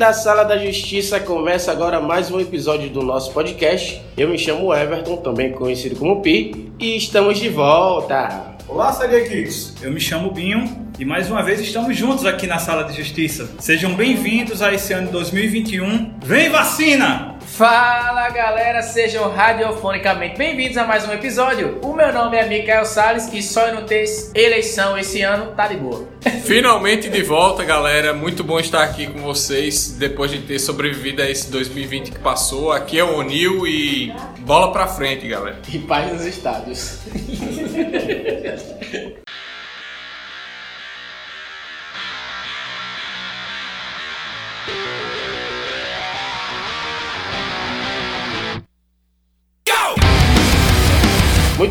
[0.00, 4.00] da Sala da Justiça, começa agora mais um episódio do nosso podcast.
[4.16, 8.56] Eu me chamo Everton, também conhecido como Pi, e estamos de volta.
[8.66, 9.74] Olá, Kids!
[9.82, 10.64] Eu me chamo Binho
[10.98, 13.50] e mais uma vez estamos juntos aqui na Sala de Justiça.
[13.58, 16.14] Sejam bem-vindos a esse ano de 2021.
[16.24, 17.29] Vem vacina!
[17.60, 21.78] Fala galera, sejam radiofonicamente bem-vindos a mais um episódio.
[21.84, 25.68] O meu nome é Mikael Salles e só eu não ter eleição esse ano tá
[25.68, 26.08] de boa.
[26.46, 28.14] Finalmente de volta, galera.
[28.14, 32.72] Muito bom estar aqui com vocês depois de ter sobrevivido a esse 2020 que passou.
[32.72, 35.60] Aqui é o Onil e bola pra frente, galera.
[35.70, 37.00] E paz nos estádios.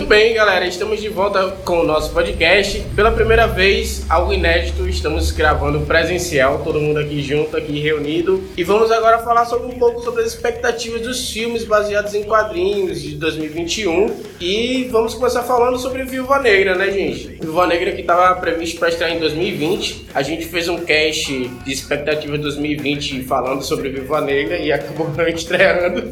[0.10, 2.80] bem, galera, estamos de volta com o nosso podcast.
[2.96, 8.44] Pela primeira vez, algo inédito, estamos gravando presencial, todo mundo aqui junto, aqui reunido.
[8.58, 13.00] E vamos agora falar sobre um pouco sobre as expectativas dos filmes baseados em quadrinhos
[13.00, 14.16] de 2021.
[14.42, 17.38] E vamos começar falando sobre Viúva Negra, né, gente?
[17.40, 20.08] Viúva Negra que estava previsto para estrear em 2020.
[20.16, 21.32] A gente fez um cast
[21.64, 26.12] de expectativa 2020 falando sobre Viúva Negra e acabou não estreando.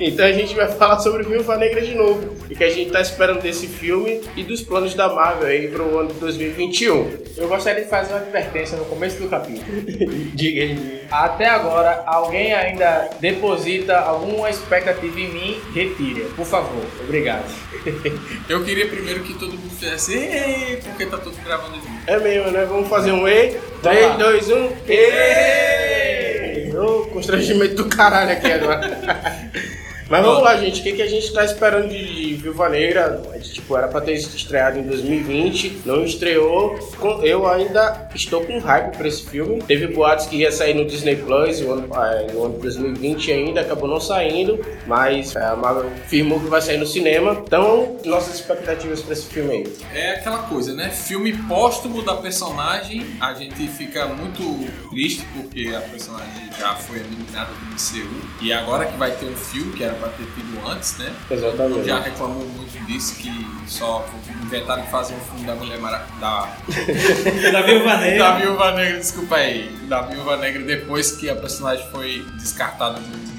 [0.00, 2.34] Então a gente vai falar sobre Viúva Negra de novo.
[2.50, 5.98] E que a gente tá esperando desse filme e dos planos da Marvel aí pro
[5.98, 7.24] ano de 2021.
[7.36, 9.64] Eu gostaria de fazer uma advertência no começo do capítulo.
[10.34, 11.00] Diga aí.
[11.10, 16.26] Até agora, alguém ainda deposita alguma expectativa em mim, retire.
[16.36, 17.44] Por favor, obrigado.
[18.48, 21.88] Eu queria primeiro que todo mundo fizesse "Ei", porque tá todo gravando junto.
[22.06, 22.64] É mesmo, né?
[22.66, 23.56] Vamos fazer um E.
[23.82, 24.68] 3, 2, 1.
[24.88, 26.33] E!
[26.76, 29.50] Ô, constrangimento do caralho aqui agora.
[30.08, 30.80] Mas vamos lá, gente.
[30.80, 33.22] O que, que a gente tá esperando de Viúva Negra?
[33.42, 36.78] Tipo, era pra ter estreado em 2020, não estreou.
[37.22, 39.62] Eu ainda estou com hype pra esse filme.
[39.62, 41.88] Teve boatos que ia sair no Disney Plus no ano,
[42.32, 44.64] no ano de 2020 ainda, acabou não saindo.
[44.86, 47.42] Mas eh, a Marvel firmou que vai sair no cinema.
[47.46, 49.72] Então, nossas expectativas pra esse filme aí.
[49.94, 50.90] É aquela coisa, né?
[50.90, 57.50] Filme póstumo da personagem, a gente fica muito triste porque a personagem já foi eliminada
[57.52, 58.14] do MCU.
[58.42, 61.12] E agora que vai ter um filme, que era pra ter tido antes, né?
[61.30, 61.84] Exatamente.
[61.86, 63.30] Já reclamou muito disso, que
[63.66, 64.06] só
[64.42, 66.06] inventaram de fazer um filme da Mulher Mara...
[66.20, 66.48] da
[67.52, 68.18] Da Viúva Negra.
[68.18, 69.68] Da Viúva Negra, desculpa aí.
[69.88, 73.33] Da Viúva Negra depois que a personagem foi descartada do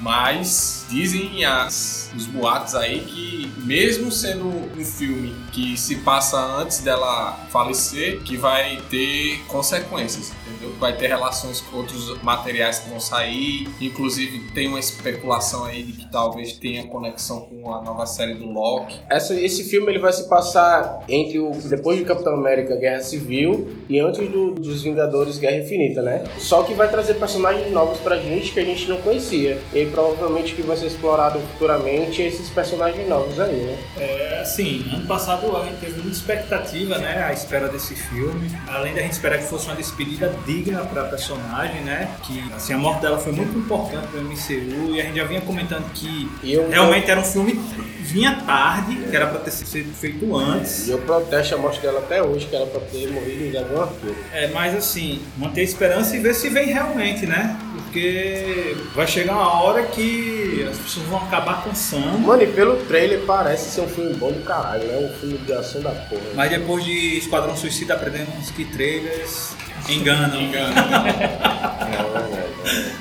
[0.00, 6.80] Mas dizem as, os boatos aí que, mesmo sendo um filme que se passa antes
[6.80, 10.32] dela falecer, que vai ter consequências.
[10.46, 10.74] Entendeu?
[10.78, 13.68] Vai ter relações com outros materiais que vão sair.
[13.80, 18.46] Inclusive, tem uma especulação aí de que talvez tenha conexão com a nova série do
[18.46, 18.96] Loki.
[19.10, 23.68] Essa- esse filme ele vai se passar entre o depois de Capitão América Guerra Civil
[23.88, 26.24] e antes do- dos Vingadores Guerra Infinita, né?
[26.38, 29.55] Só que vai trazer personagens novos pra gente que a gente não conhecia.
[29.72, 33.78] E provavelmente que vai ser explorado futuramente esses personagens novos aí, né?
[33.96, 38.50] É, assim, ano passado a gente teve muita expectativa, né, à espera desse filme.
[38.68, 42.72] Além da gente esperar que fosse uma despedida digna para a personagem, né, que assim,
[42.72, 45.90] a morte dela foi muito importante para o MCU e a gente já vinha comentando
[45.92, 47.58] que eu, realmente era um filme
[48.06, 50.86] vinha tarde, que era para ter sido feito antes.
[50.86, 53.82] E eu protesto a morte dela até hoje, que era pra ter morrido em Gavião
[53.82, 54.16] Arqueiro.
[54.32, 57.58] É, mas assim, manter a esperança e ver se vem realmente, né?
[57.74, 62.18] Porque vai chegar uma hora que as pessoas vão acabar cansando.
[62.18, 64.96] Mano, e pelo trailer parece ser um filme bom do caralho, né?
[64.98, 66.22] Um filme de ação da porra.
[66.34, 69.54] Mas depois de Esquadrão Suicida aprendemos que trailers
[69.88, 70.40] enganam.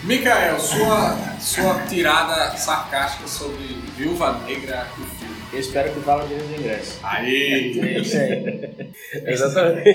[0.03, 5.14] Mikael, sua, sua tirada sarcástica sobre Viúva Negra e.
[5.53, 6.99] Eu espero que valha dinheiro de ingresso.
[7.03, 7.79] Aí!
[7.79, 8.85] É isso aí.
[9.25, 9.93] Exatamente.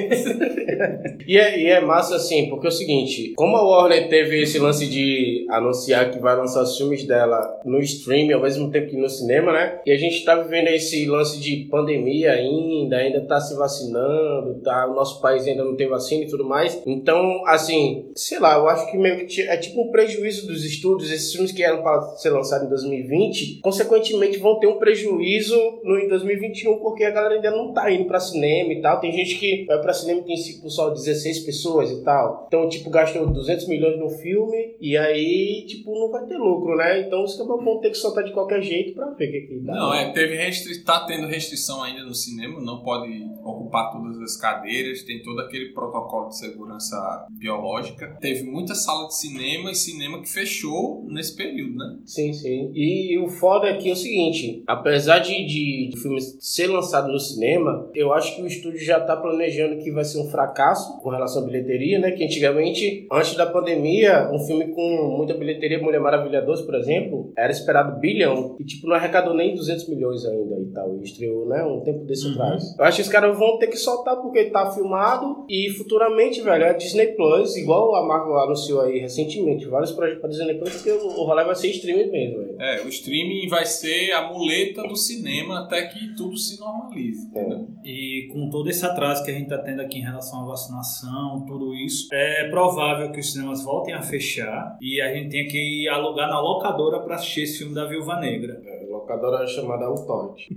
[1.26, 4.58] e, é, e é massa assim, porque é o seguinte, como a Warner teve esse
[4.58, 8.96] lance de anunciar que vai lançar os filmes dela no streaming ao mesmo tempo que
[8.96, 9.80] no cinema, né?
[9.84, 14.86] E a gente tá vivendo esse lance de pandemia ainda, ainda tá se vacinando, tá?
[14.86, 16.80] O nosso país ainda não tem vacina e tudo mais.
[16.86, 21.10] Então, assim, sei lá, eu acho que meio que é tipo um prejuízo dos estúdios
[21.10, 25.98] esses filmes que eram para ser lançados em 2020, consequentemente vão ter um prejuízo no
[25.98, 29.00] em 2021, porque a galera ainda não tá indo pra cinema e tal.
[29.00, 32.44] Tem gente que vai pra cinema e tem só 16 pessoas e tal.
[32.46, 37.00] Então, tipo, gastou 200 milhões no filme e aí, tipo, não vai ter lucro, né?
[37.00, 39.60] Então os caras vão ter que soltar de qualquer jeito pra ver o que, que
[39.60, 39.74] dá.
[39.74, 40.82] Não, é, teve restri...
[40.84, 43.10] tá tendo restrição ainda no cinema, não pode
[43.44, 48.16] ocupar todas as cadeiras, tem todo aquele protocolo de segurança biológica.
[48.20, 51.98] Teve muita sala de cinema e cinema que fechou nesse período, né?
[52.04, 52.70] Sim, sim.
[52.74, 57.10] E, o foda é que é o seguinte, apesar de, de, de filme ser lançado
[57.10, 61.00] no cinema, eu acho que o estúdio já tá planejando que vai ser um fracasso
[61.00, 62.10] com relação à bilheteria, né?
[62.12, 67.32] Que antigamente, antes da pandemia, um filme com muita bilheteria, Mulher Maravilha 2, por exemplo,
[67.36, 68.56] era esperado bilhão.
[68.58, 70.96] E, tipo, não arrecadou nem 200 milhões ainda e tal.
[70.98, 71.62] E estreou, né?
[71.64, 72.32] Um tempo desse uhum.
[72.34, 72.76] atrás.
[72.78, 76.66] Eu acho que os caras vão ter que soltar porque tá filmado e futuramente, velho,
[76.66, 80.90] a Disney Plus, igual a Marvel anunciou aí recentemente, vários projetos pra Disney Plus, porque
[80.90, 82.56] o rolê vai ser streaming mesmo, velho.
[82.60, 85.19] É, o streaming vai ser a muleta do cinema
[85.52, 87.30] até que tudo se normalize.
[87.34, 87.60] É.
[87.84, 91.44] E com todo esse atraso que a gente está tendo aqui em relação à vacinação,
[91.46, 95.88] tudo isso, é provável que os cinemas voltem a fechar e a gente tenha que
[95.88, 98.60] alugar na locadora para assistir esse filme da Viúva Negra.
[99.10, 100.56] Locadora chamada Autote.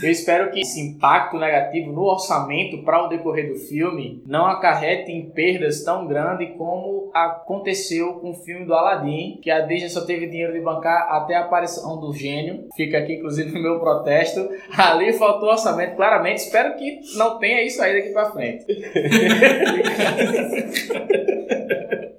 [0.00, 5.10] Eu espero que esse impacto negativo no orçamento para o decorrer do filme não acarrete
[5.10, 10.02] em perdas tão grandes como aconteceu com o filme do Aladdin, que a Disney só
[10.02, 12.68] teve dinheiro de bancar até a aparição do gênio.
[12.76, 14.48] Fica aqui, inclusive, o meu protesto.
[14.76, 16.38] Ali faltou orçamento, claramente.
[16.38, 18.64] Espero que não tenha isso aí daqui para frente.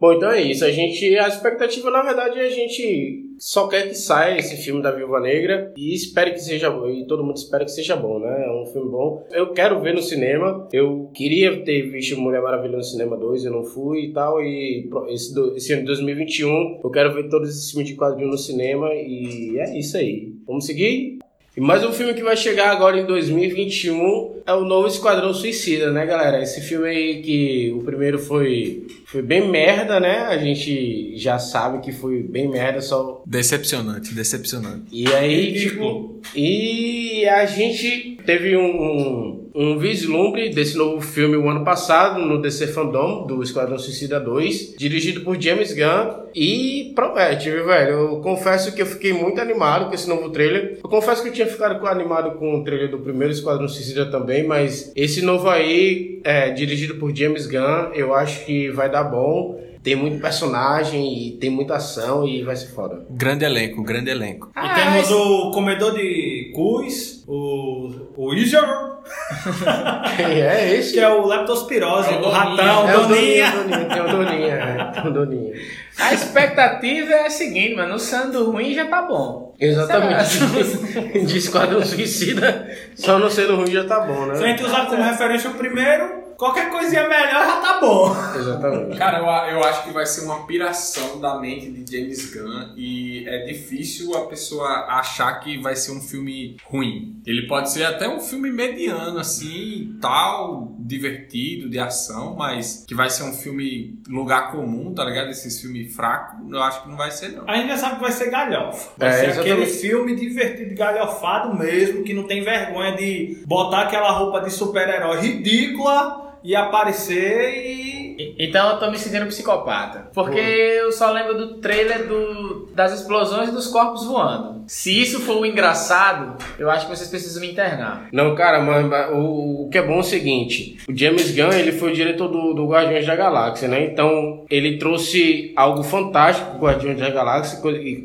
[0.01, 0.65] Bom, então é isso.
[0.65, 4.81] A gente, a expectativa, na verdade, é a gente só quer que saia esse filme
[4.81, 6.89] da Viúva Negra e espere que seja bom.
[6.89, 8.45] E todo mundo espera que seja bom, né?
[8.47, 9.23] É um filme bom.
[9.31, 10.67] Eu quero ver no cinema.
[10.73, 14.41] Eu queria ter visto Mulher Maravilha no cinema 2, eu não fui e tal.
[14.41, 18.39] E esse, esse ano de 2021, eu quero ver todos esses filmes de quadrinho no
[18.39, 18.91] cinema.
[18.95, 20.33] E é isso aí.
[20.47, 21.19] Vamos seguir?
[21.55, 25.91] E mais um filme que vai chegar agora em 2021 é o novo Esquadrão Suicida,
[25.91, 26.41] né, galera?
[26.41, 30.19] Esse filme aí que o primeiro foi foi bem merda, né?
[30.21, 33.21] A gente já sabe que foi bem merda, só.
[33.25, 34.85] Decepcionante, decepcionante.
[34.91, 36.21] E aí, tipo.
[36.33, 42.67] E a gente teve um, um, vislumbre desse novo filme o ano passado, no DC
[42.67, 46.21] Fandom, do Esquadrão Suicida 2, dirigido por James Gunn.
[46.33, 47.91] E promete, viu, velho?
[47.91, 50.79] Eu confesso que eu fiquei muito animado com esse novo trailer.
[50.83, 54.45] Eu confesso que eu tinha ficado animado com o trailer do primeiro Esquadrão Suicida também,
[54.45, 59.70] mas esse novo aí, é, dirigido por James Gunn, eu acho que vai dar bom.
[59.83, 63.03] Tem muito personagem e tem muita ação e vai ser foda.
[63.09, 64.51] Grande elenco, grande elenco.
[64.55, 65.13] Ah, e temos esse...
[65.13, 68.99] o comedor de cus, o, o Ijar.
[70.15, 70.93] Quem é esse?
[70.93, 73.51] Que é o leptospirose, é o, o ratão, é o Doninha.
[73.89, 75.53] Tem o Doninha, é, tem o Doninha.
[75.97, 79.55] A expectativa é a seguinte, mano, sendo ruim já tá bom.
[79.59, 81.25] Exatamente.
[81.25, 84.35] De Esquadrão Suicida, só não sendo ruim já tá bom, né?
[84.35, 88.15] Se a gente usar como referência o primeiro, Qualquer coisinha melhor já tá bom.
[88.35, 88.97] Exatamente.
[88.97, 93.29] Cara, eu, eu acho que vai ser uma piração da mente de James Gunn e
[93.29, 97.21] é difícil a pessoa achar que vai ser um filme ruim.
[97.27, 103.11] Ele pode ser até um filme mediano, assim, tal, divertido, de ação, mas que vai
[103.11, 105.29] ser um filme lugar comum, tá ligado?
[105.29, 107.47] Esses filmes fracos, eu acho que não vai ser, não.
[107.47, 108.93] A gente já sabe que vai ser galhofa.
[108.97, 109.51] Vai é, ser exatamente.
[109.51, 115.21] aquele filme divertido, galhofado mesmo, que não tem vergonha de botar aquela roupa de super-herói
[115.21, 118.35] ridícula e aparecer e.
[118.37, 120.09] Então eu tô me sentindo psicopata.
[120.13, 124.63] Porque eu só lembro do trailer do, das explosões e dos corpos voando.
[124.67, 128.07] Se isso for o engraçado, eu acho que vocês precisam me internar.
[128.11, 131.51] Não, cara, mas, mas o, o, que é bom é o seguinte: o James Gunn
[131.51, 133.83] ele foi o diretor do, do Guardiões da Galáxia, né?
[133.85, 137.59] Então ele trouxe algo fantástico pro Guardiões da Galáxia,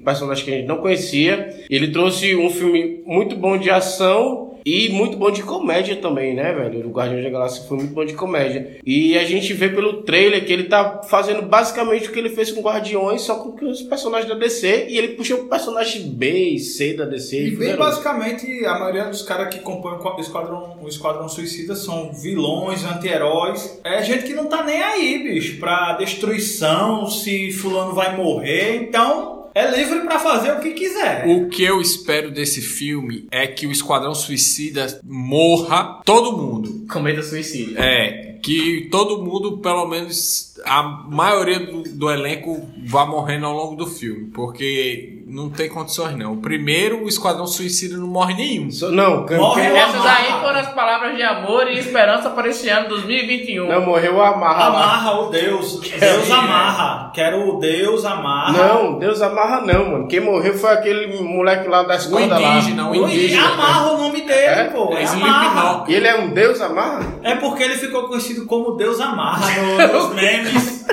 [0.05, 1.67] personagens que a gente não conhecia.
[1.69, 6.53] Ele trouxe um filme muito bom de ação e muito bom de comédia também, né,
[6.53, 6.89] velho?
[6.89, 8.79] O Guardião da Galáxia foi muito bom de comédia.
[8.85, 12.51] E a gente vê pelo trailer que ele tá fazendo basicamente o que ele fez
[12.51, 14.89] com Guardiões, só com os personagens da DC.
[14.89, 17.47] E ele puxou o personagem B e C da DC.
[17.47, 22.13] E bem basicamente, a maioria dos caras que compõem o Esquadrão, o Esquadrão Suicida são
[22.13, 23.81] vilões, anti-heróis.
[23.85, 28.83] É gente que não tá nem aí, bicho, pra destruição, se fulano vai morrer.
[28.83, 31.27] Então, é livre para fazer o que quiser.
[31.27, 36.87] O que eu espero desse filme é que o Esquadrão Suicida morra todo mundo.
[36.93, 37.81] Com medo do suicídio.
[37.81, 43.77] É, que todo mundo, pelo menos a maioria do, do elenco, vá morrendo ao longo
[43.77, 44.27] do filme.
[44.27, 46.35] Porque não tem condições não.
[46.35, 48.71] O primeiro, o Esquadrão Suicida não morre nenhum.
[48.71, 50.17] So- Não, Morre Essas Amarra.
[50.19, 53.67] aí foram as palavras de amor e esperança para esse ano 2021.
[53.69, 54.67] não morreu o amarra.
[54.67, 55.81] Amarra o Deus.
[55.81, 57.11] Deus amarra.
[57.13, 58.53] Quero o Deus amarra.
[58.53, 60.07] Não, Deus amarra não, mano.
[60.07, 62.55] Quem morreu foi aquele moleque lá das O cordas lá.
[62.59, 63.49] indígena, o indígena.
[63.49, 64.65] amarra o nome dele, É?
[64.65, 64.93] pô.
[64.95, 65.85] É É amarra.
[65.89, 67.01] E ele é um Deus amarra?
[67.25, 70.87] É porque ele ficou conhecido como Deus amarra no- nos memes.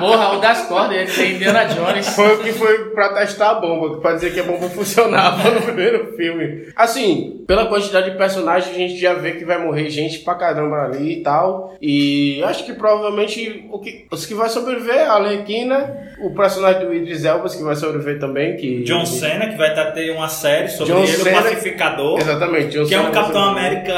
[0.00, 2.08] Porra, o das cordas, ele tem Indiana Jones.
[2.08, 5.62] Foi o que foi pra testar a bomba, pra dizer que a bomba funcionava no
[5.62, 6.66] primeiro filme.
[6.76, 10.84] Assim, pela quantidade de personagens, a gente já vê que vai morrer gente pra caramba
[10.84, 11.76] ali e tal.
[11.80, 16.94] E acho que provavelmente o que, os que vai sobreviver a Arlequina, o personagem do
[16.94, 18.56] Idris Elba, que vai sobreviver também.
[18.56, 22.18] Que, John Cena, que vai tá- ter uma série sobre John ele, Cena- o Pacificador.
[22.20, 23.42] Exatamente, John Que é um Capitão.
[23.50, 23.94] América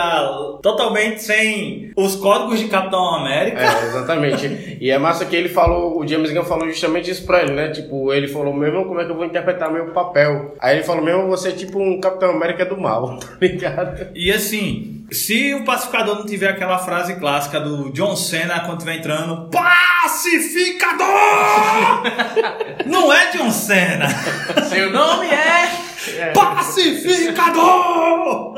[0.63, 3.61] totalmente sem os códigos de Capitão América.
[3.61, 4.79] É, exatamente.
[4.81, 7.71] E é massa que ele falou, o James Gunn falou justamente isso pra ele, né?
[7.71, 10.55] Tipo, ele falou mesmo como é que eu vou interpretar meu papel.
[10.61, 14.07] Aí ele falou mesmo, você é tipo um Capitão América do mal, tá ligado?
[14.15, 18.97] E assim, se o pacificador não tiver aquela frase clássica do John Cena quando estiver
[18.97, 21.09] entrando, pacificador!
[22.87, 24.07] não é John Cena,
[24.69, 25.82] Seu nome é.
[26.35, 28.55] Pacificador!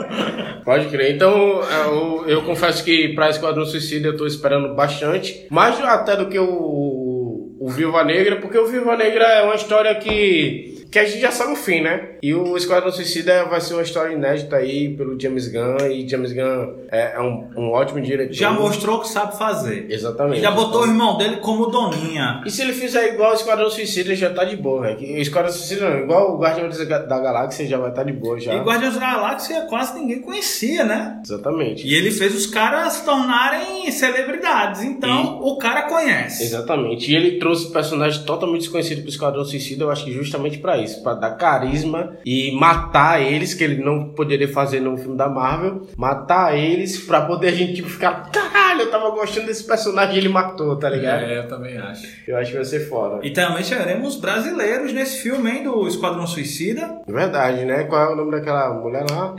[0.65, 1.15] Pode crer.
[1.15, 5.47] Então, eu, eu confesso que pra Esquadrão Suicida eu tô esperando bastante.
[5.51, 9.95] Mais até do que o, o Viúva Negra, porque o Viúva Negra é uma história
[9.95, 12.11] que, que a gente já sabe o fim, né?
[12.23, 15.89] E o Esquadrão Suicida vai ser uma história inédita aí pelo James Gunn.
[15.91, 18.33] E James Gunn é, é um, um ótimo diretor.
[18.33, 19.89] Já mostrou que sabe fazer.
[19.91, 20.41] Exatamente.
[20.41, 22.43] Já botou o irmão dele como Doninha.
[22.47, 25.01] E se ele fizer igual o Esquadrão Suicida, já tá de boa, velho.
[25.01, 28.39] O Esquadrão Suicida não, igual o Guardião da Galáxia já vai estar tá de boa
[28.39, 28.55] já.
[28.55, 31.21] E Guardiões da Galáxia quase ninguém conhecia, né?
[31.25, 31.85] Exatamente.
[31.85, 34.85] E ele fez os caras se tornarem celebridades.
[34.85, 36.45] Então, o cara conhece.
[36.45, 37.11] Exatamente.
[37.11, 40.84] E ele trouxe personagens totalmente desconhecidos pro Esquadrão Suicida, eu acho que justamente pra isso,
[40.93, 45.87] pra dar carisma e matar eles, que ele não poderia fazer no filme da Marvel,
[45.97, 50.19] matar eles pra poder a gente tipo, ficar, caralho, eu tava gostando desse personagem e
[50.19, 51.25] ele matou, tá ligado?
[51.25, 52.07] É, eu também acho.
[52.27, 53.25] Eu acho que vai ser foda.
[53.27, 57.01] E também teremos brasileiros nesse filme, hein, do Esquadrão Suicida.
[57.07, 57.85] Verdade, né?
[57.85, 59.35] Qual é o nome daquela mulher lá?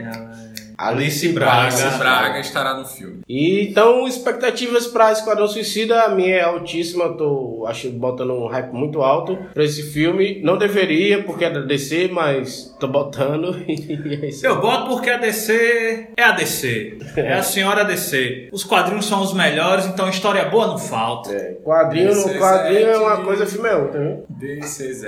[0.77, 1.61] Alice Braga.
[1.63, 3.21] Alice Braga estará no filme.
[3.27, 8.47] E, então, expectativas para Esquadrão Suicida, a minha é altíssima, eu tô acho, botando um
[8.47, 10.41] hype muito alto pra esse filme.
[10.43, 14.29] Não deveria, porque é da DC, mas tô botando é.
[14.45, 16.97] Eu boto porque a DC é a DC.
[17.15, 18.49] É a senhora DC.
[18.51, 21.33] Os quadrinhos são os melhores, então história boa não falta.
[21.33, 24.25] É, quadrinho quadrinho é uma coisa, filme é outra, viu?
[24.29, 25.05] DCZ.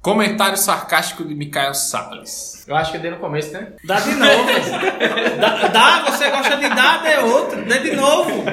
[0.00, 2.61] Comentário sarcástico de Mikael Salles.
[2.66, 3.68] Eu acho que eu dei no começo, né?
[3.84, 4.46] Dá de novo.
[5.40, 8.44] dá, dá, você gosta de dar, dê outro, dê de novo.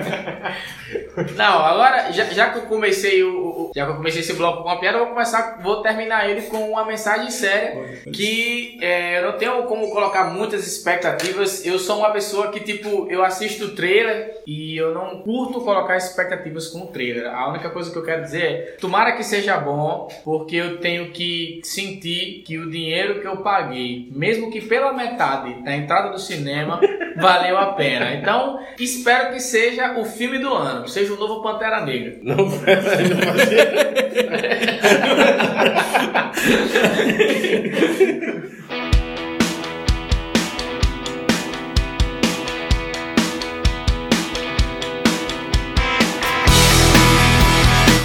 [1.35, 4.63] Não, agora, já, já que eu comecei o, o- já que eu comecei esse bloco
[4.63, 9.19] com uma piada, eu vou começar, vou terminar ele com uma mensagem séria que é,
[9.19, 11.63] eu não tenho como colocar muitas expectativas.
[11.65, 15.97] Eu sou uma pessoa que tipo, eu assisto o trailer e eu não curto colocar
[15.97, 17.27] expectativas com o trailer.
[17.31, 21.11] A única coisa que eu quero dizer é, tomara que seja bom, porque eu tenho
[21.11, 26.19] que sentir que o dinheiro que eu paguei, mesmo que pela metade da entrada do
[26.19, 26.79] cinema,
[27.17, 28.15] valeu a pena.
[28.15, 32.17] Então, espero que seja o filme do ano, seja o novo Pantera Negra.
[32.23, 32.49] Não, não.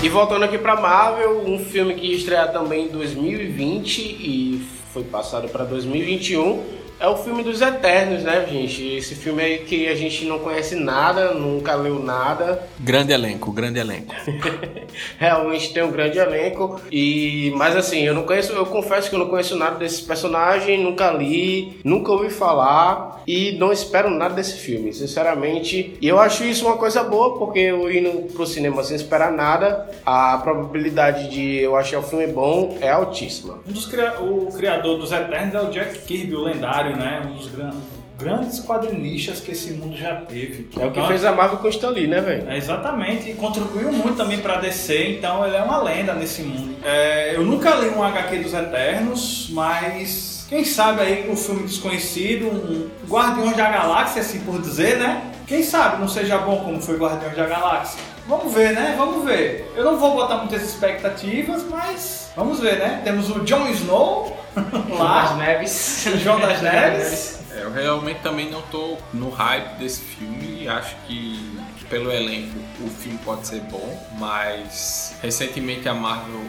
[0.02, 4.62] E voltando aqui pra Marvel, um filme que ia estrear também em 2020 e
[4.94, 8.96] foi passado pra 2021 é o filme dos Eternos, né, gente?
[8.96, 13.78] Esse filme aí que a gente não conhece nada, nunca leu nada, Grande elenco, grande
[13.78, 14.14] elenco.
[15.18, 16.80] realmente tem um grande elenco.
[16.90, 20.82] E mas assim eu não conheço eu confesso que eu não conheço nada desse personagem
[20.82, 25.96] nunca li nunca ouvi falar e não espero nada desse filme sinceramente.
[26.00, 29.88] E eu acho isso uma coisa boa porque eu indo pro cinema sem esperar nada
[30.04, 33.58] a probabilidade de eu achar o filme bom é altíssima.
[33.68, 37.22] Um dos cria- o criador dos Eternos é o Jack Kirby, o lendário, né?
[37.26, 37.72] Um dos gran-
[38.18, 40.68] grandes quadrinistas que esse mundo já teve.
[40.78, 43.30] é o que Então, fez a Marvel com o Stan Lee, né velho É, exatamente,
[43.30, 46.76] e contribuiu muito também pra DC, então ele é uma lenda nesse mundo.
[46.84, 52.46] É, eu nunca li um HQ dos Eternos, mas quem sabe aí um filme desconhecido,
[52.46, 55.22] um Guardiões da Galáxia, assim por dizer, né?
[55.46, 58.00] Quem sabe não seja bom como foi Guardiões da Galáxia.
[58.26, 58.94] Vamos ver, né?
[58.96, 59.70] Vamos ver.
[59.76, 63.00] Eu não vou botar muitas expectativas, mas vamos ver, né?
[63.04, 64.34] Temos o Jon Snow
[64.88, 66.06] Das Lá, Neves.
[66.22, 67.40] João das Neves.
[67.52, 72.64] É, eu realmente também não tô no hype desse filme e acho que pelo elenco
[72.80, 76.40] o filme pode ser bom, mas recentemente a Marvel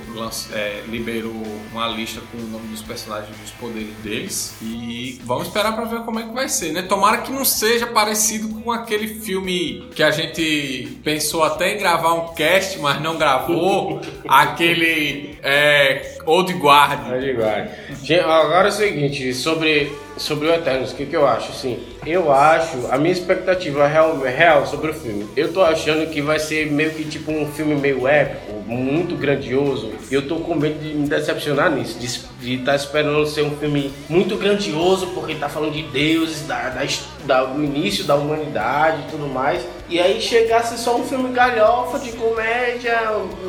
[0.54, 1.34] é, liberou
[1.72, 5.86] uma lista com o nome dos personagens e os poderes deles e vamos esperar pra
[5.86, 6.82] ver como é que vai ser, né?
[6.82, 12.14] Tomara que não seja parecido com aquele filme que a gente pensou até em gravar
[12.14, 17.24] um cast, mas não gravou, aquele é, Old Guard.
[17.24, 17.68] Igual.
[18.04, 21.52] Gente, Agora é o seguinte, sobre, sobre o Eternos, o que, que eu acho?
[21.52, 26.22] Assim, eu acho, a minha expectativa real, real sobre o filme, eu tô achando que
[26.22, 30.56] vai ser meio que tipo um filme meio épico, muito grandioso, e eu tô com
[30.56, 31.98] medo de me decepcionar nisso,
[32.40, 36.82] de estar esperando ser um filme muito grandioso, porque tá falando de deuses, da, da,
[37.26, 42.00] da- do início da humanidade e tudo mais, e aí chegasse só um filme galhofa
[42.00, 43.00] de comédia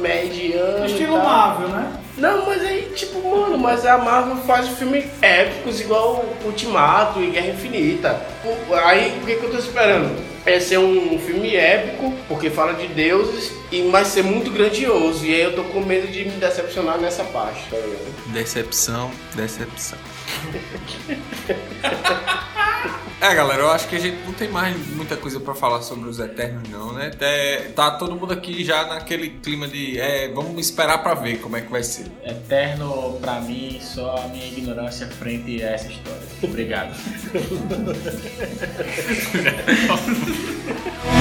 [0.00, 0.86] mediano.
[0.86, 1.16] Estilo.
[1.16, 1.92] Marvel, né?
[2.18, 7.48] Não, mas aí, tipo, mano, mas a Marvel faz filmes épicos igual Ultimato e Guerra
[7.48, 8.20] Infinita.
[8.84, 10.14] Aí, o que, que eu tô esperando?
[10.46, 15.24] É ser um filme épico, porque fala de deuses, e mas ser muito grandioso.
[15.24, 17.76] E aí eu tô com medo de me decepcionar nessa parte, tá?
[18.32, 19.98] Decepção, decepção.
[23.18, 26.06] É, galera, eu acho que a gente não tem mais muita coisa pra falar sobre
[26.08, 27.10] os Eternos, não, né?
[27.18, 31.56] É, tá todo mundo aqui já naquele clima de é, vamos esperar pra ver como
[31.56, 32.04] é que vai ser.
[32.22, 36.20] Eterno, pra mim, só a minha ignorância frente a essa história.
[36.42, 36.94] Obrigado.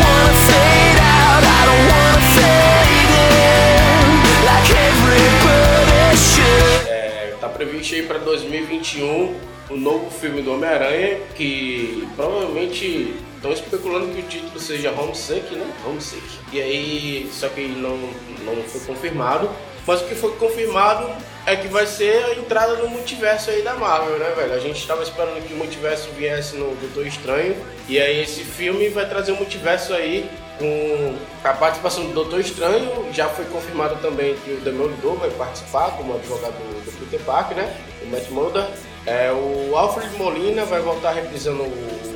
[6.87, 14.13] É, tá previsto aí pra 2021 o novo filme do Homem-Aranha, que provavelmente estão especulando
[14.13, 15.65] que o título seja Homesick, né?
[15.85, 16.23] Homesick.
[16.51, 17.97] E aí, só que não,
[18.45, 19.49] não foi confirmado.
[19.87, 21.07] Mas o que foi confirmado
[21.45, 24.53] é que vai ser a entrada no multiverso aí da Marvel, né, velho?
[24.53, 27.55] A gente estava esperando que o multiverso viesse no Doutor Estranho.
[27.87, 30.27] E aí esse filme vai trazer o multiverso aí
[30.57, 33.13] com a participação do Doutor Estranho.
[33.13, 37.77] Já foi confirmado também que o Demolidor vai participar como advogado do, Peter Parker, né?
[38.03, 38.65] O Matt Mulder.
[39.05, 42.15] É, o Alfred Molina vai voltar reprisando o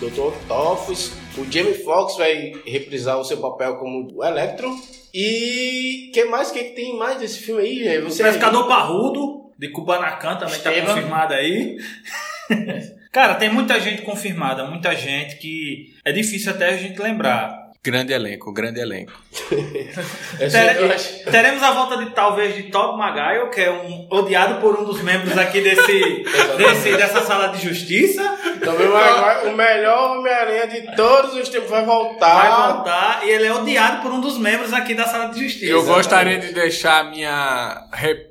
[0.00, 0.20] Dr.
[0.20, 1.12] Octopus.
[1.36, 4.74] O Jamie Foxx vai reprisar o seu papel como o Electro.
[5.12, 8.04] E que mais que tem mais desse filme aí, gente?
[8.04, 10.94] O Você Pescador Parrudo, de Kubanacan, também tá Esteban.
[10.94, 11.76] confirmado aí.
[13.12, 17.59] Cara, tem muita gente confirmada, muita gente que é difícil até a gente lembrar.
[17.82, 19.10] Grande elenco, grande elenco.
[20.38, 24.78] Tere- acho- Teremos a volta de talvez de Tob Maguire, que é um odiado por
[24.78, 26.22] um dos membros aqui desse,
[26.58, 28.22] desse dessa sala de justiça.
[28.62, 32.34] Também vai- o melhor Homem-Aranha de todos os tempos vai voltar.
[32.50, 35.72] Vai voltar e ele é odiado por um dos membros aqui da sala de justiça.
[35.72, 37.82] Eu gostaria de deixar a minha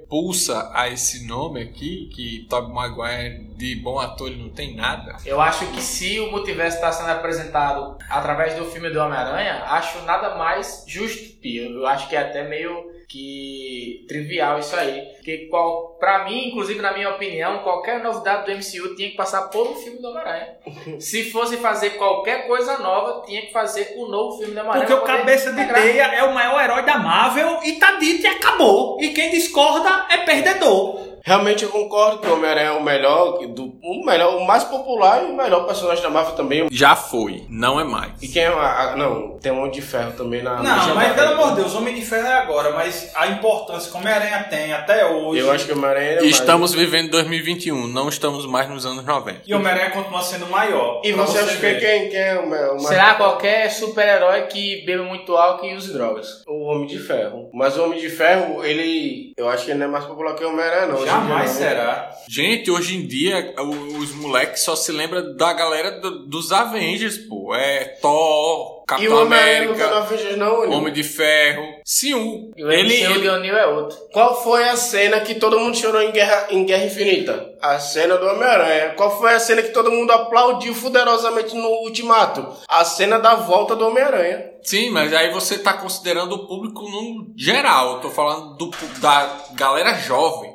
[0.09, 5.15] repulsa a esse nome aqui, que Tobey Maguire de bom ator ele não tem nada.
[5.23, 10.01] Eu acho que se o multiverso está sendo apresentado através do filme do Homem-Aranha, acho
[10.05, 11.29] nada mais justo.
[11.43, 15.01] Eu acho que é até meio que trivial isso aí.
[15.15, 19.49] Porque qual, pra mim, inclusive na minha opinião, qualquer novidade do MCU tinha que passar
[19.49, 20.47] por um filme do Homem-Aranha.
[21.01, 24.85] se fosse fazer qualquer coisa nova, tinha que fazer o novo filme do Homem-Aranha.
[24.85, 25.65] Porque o Cabeça de.
[25.65, 29.01] Teia é o maior herói da Marvel e tá dito e acabou.
[29.01, 31.08] E quem discorda é perdedor.
[31.23, 35.23] Realmente eu concordo que o Homem-Aranha é o melhor, do, o melhor, o mais popular
[35.23, 36.67] e o melhor personagem da Marvel também.
[36.71, 38.11] Já foi, não é mais.
[38.21, 41.13] E quem é a, a- não, tem um Homem de Ferro também na Não, mas
[41.13, 44.43] pelo amor de Deus, Homem de Ferro é agora, mas a importância que o Homem-Aranha
[44.49, 45.39] tem até hoje.
[45.41, 49.03] Eu acho que o Homem-Aranha é mais- Estamos vivendo 2021, não estamos mais nos anos
[49.05, 49.41] 90.
[49.45, 51.01] E o Homem-Aranha continua sendo maior.
[51.03, 55.35] E você acha que quem, quem é o, mais Será qualquer super-herói que beba muito
[55.35, 56.43] álcool e use drogas.
[56.47, 57.49] o Homem de Ferro?
[57.53, 59.28] Mas o Homem de Ferro, ele.
[59.39, 61.05] Eu acho que ele não é mais popular que o Homem-Aranha, não.
[61.05, 62.11] Jamais será.
[62.27, 63.55] Gente, hoje em dia,
[63.97, 67.55] os moleques só se lembram da galera do- dos Avengers, pô.
[67.55, 70.75] É Thor, E Capitão o Homem-Aranha não tá na América, Avengers, não, Oni?
[70.75, 71.63] Homem de Ferro.
[71.85, 73.97] Sim, o, E o ele, MCU ele- de O'Neill é outro.
[74.11, 77.49] Qual foi a cena que todo mundo chorou em Guerra, em Guerra Infinita?
[77.61, 78.93] A cena do Homem-Aranha.
[78.95, 82.45] Qual foi a cena que todo mundo aplaudiu fuderosamente no Ultimato?
[82.67, 84.49] A cena da volta do Homem-Aranha.
[84.63, 87.93] Sim, mas aí você tá considerando o público no geral.
[87.95, 90.48] Eu tô falando do, da galera jovem.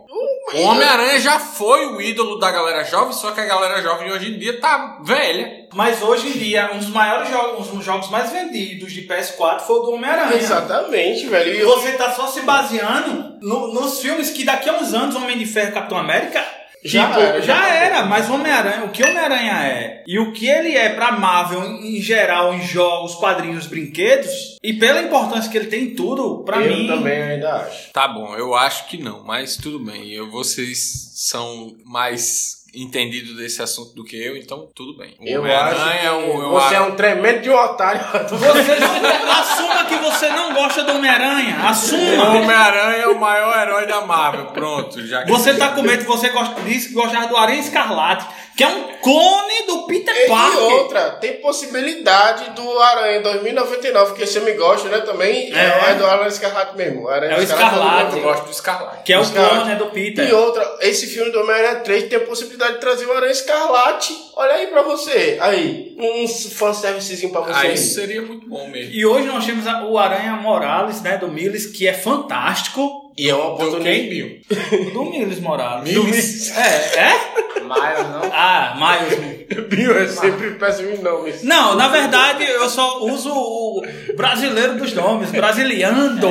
[0.53, 4.31] O Homem-Aranha já foi o ídolo da galera jovem, só que a galera jovem hoje
[4.35, 5.67] em dia tá velha.
[5.73, 9.61] Mas hoje em dia, um dos maiores jogos, um dos jogos mais vendidos de PS4
[9.61, 10.37] foi o do Homem-Aranha.
[10.37, 11.55] Exatamente, velho.
[11.57, 15.39] E você tá só se baseando no- nos filmes que daqui a uns anos Homem
[15.39, 16.45] de Ferro e Capitão América
[16.85, 20.47] Já Tipo, era, já já era, mas Homem-Aranha, o que Homem-Aranha é e o que
[20.47, 25.69] ele é pra Marvel em, geral, em jogos, quadrinhos, brinquedos, e pela importância que ele
[25.69, 26.87] tem em tudo, pra eu mim.
[26.87, 27.91] também ainda acho.
[27.93, 30.11] Tá bom, eu acho que não, mas tudo bem.
[30.11, 35.15] Eu, vocês são mais entendidos desse assunto do que eu, então tudo bem.
[35.21, 38.01] O Eu Homem-Aranha acho é um- eu você é acho- um tremendo de um otário.
[38.29, 41.57] Você assuma que você não gosta do Homem-Aranha.
[41.63, 42.31] O Assuma.
[42.31, 44.47] Homem-Aranha é o maior herói da Marvel.
[44.47, 47.61] Pronto, já que Você tá com medo que você gosta, disse que gostava do Aranha
[47.61, 50.63] Escarlate, que é um clone do Peter E Parker.
[50.63, 54.99] outra, tem possibilidade do Aranha 2099, que você me gosta, né?
[55.01, 55.91] Também é, É.
[55.91, 57.09] é do Aranha Escarlate mesmo.
[57.09, 59.03] Aranha É o Escarlate, eu gosto do Escarlate.
[59.05, 59.57] Que é o Escarlate.
[59.65, 60.29] clone do Peter.
[60.29, 64.15] E outra, esse filme do Homem-Aranha 3 tem a possibilidade de trazer o Aranha Escarlate.
[64.37, 65.37] Olha aí pra você.
[65.41, 67.53] Aí, um fanservicezinho pra você.
[67.53, 67.75] Ah, aí.
[67.75, 68.93] isso seria muito bom mesmo.
[68.95, 73.04] E hoje nós temos o Aranha Morales, né, do Miles, que é fantástico.
[73.17, 74.93] E é uma Do quem, oportunidade.
[74.93, 75.95] Do Miles Morales.
[75.95, 76.57] Miles?
[76.57, 77.35] É, é?
[77.61, 78.31] Miles, não?
[78.33, 79.45] Ah, Miles.
[79.69, 81.43] Bill é sempre péssimo em nomes.
[81.43, 83.83] Não, na verdade eu só uso o
[84.17, 86.29] brasileiro dos nomes, brasiliando.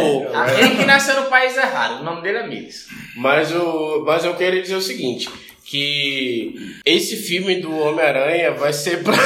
[0.59, 2.87] Ele que nasceu no país errado, o nome dele é Miles.
[3.15, 5.29] Mas, o, mas eu queria dizer o seguinte:
[5.63, 9.13] que esse filme do Homem-Aranha vai ser pra.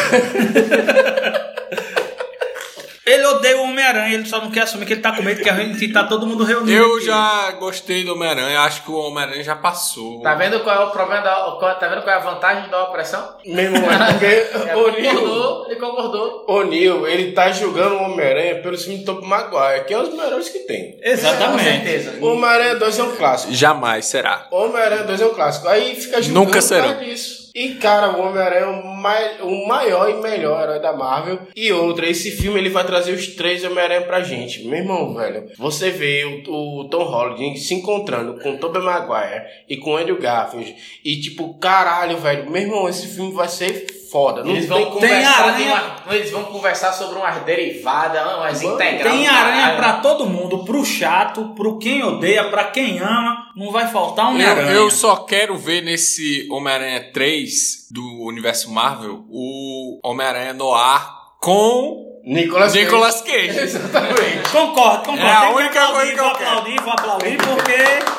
[3.08, 5.50] Ele odeia o Homem-Aranha, ele só não quer assumir que ele tá com medo que
[5.50, 6.72] a gente tá todo mundo reunido.
[6.72, 7.06] Eu aqui.
[7.06, 10.22] já gostei do Homem-Aranha, acho que o Homem-Aranha já passou.
[10.22, 11.36] Tá vendo qual é o problema da.
[11.58, 13.36] qual- Tá vendo qual é a vantagem da opressão?
[13.46, 16.46] Mesmo é porque É, o Neil, concordou, ele concordou.
[16.48, 20.50] o Neil, ele tá julgando o Homem-Aranha pelo filme Tobey Maguire, que é os melhores
[20.50, 20.94] que tem.
[20.98, 21.64] Com Exatamente.
[21.64, 22.14] certeza.
[22.22, 23.54] O Homem-Aranha 2 é um clássico.
[23.54, 24.48] Jamais será.
[24.52, 25.68] O Homem-Aranha 2 é um clássico.
[25.68, 27.37] Aí fica julgando Nunca causa disso.
[27.60, 31.40] E, cara, o Homem-Aranha é o, mai- o maior e melhor herói da Marvel.
[31.56, 34.64] E outra, esse filme ele vai trazer os três Homem-Aranha pra gente.
[34.66, 39.44] Meu irmão, velho, você vê o, o Tom Holland se encontrando com o Tobey Maguire
[39.68, 40.76] e com o Andrew Garfield.
[41.04, 44.44] E tipo, caralho, velho, meu irmão, esse filme vai ser foda.
[44.44, 44.78] Não Eles tem vão.
[44.84, 49.16] Tem conversar de aranha- uma- eles vão conversar sobre umas derivadas, umas integrais.
[49.16, 53.88] Tem aranha pra todo mundo, pro chato, pro quem odeia, pra quem ama, não vai
[53.88, 54.72] faltar Eu, Homem-Aranha.
[54.72, 62.06] eu só quero ver nesse Homem-Aranha 3 do universo Marvel o Homem-Aranha no ar com
[62.26, 62.84] Nicolas Cage.
[62.86, 63.60] Nicolas Cage.
[63.60, 64.50] Exatamente.
[64.52, 65.22] Concordo, concordo.
[65.22, 66.50] É a Tem que única aplaudir, coisa que eu vou quero.
[66.50, 68.18] aplaudir, vou aplaudir, porque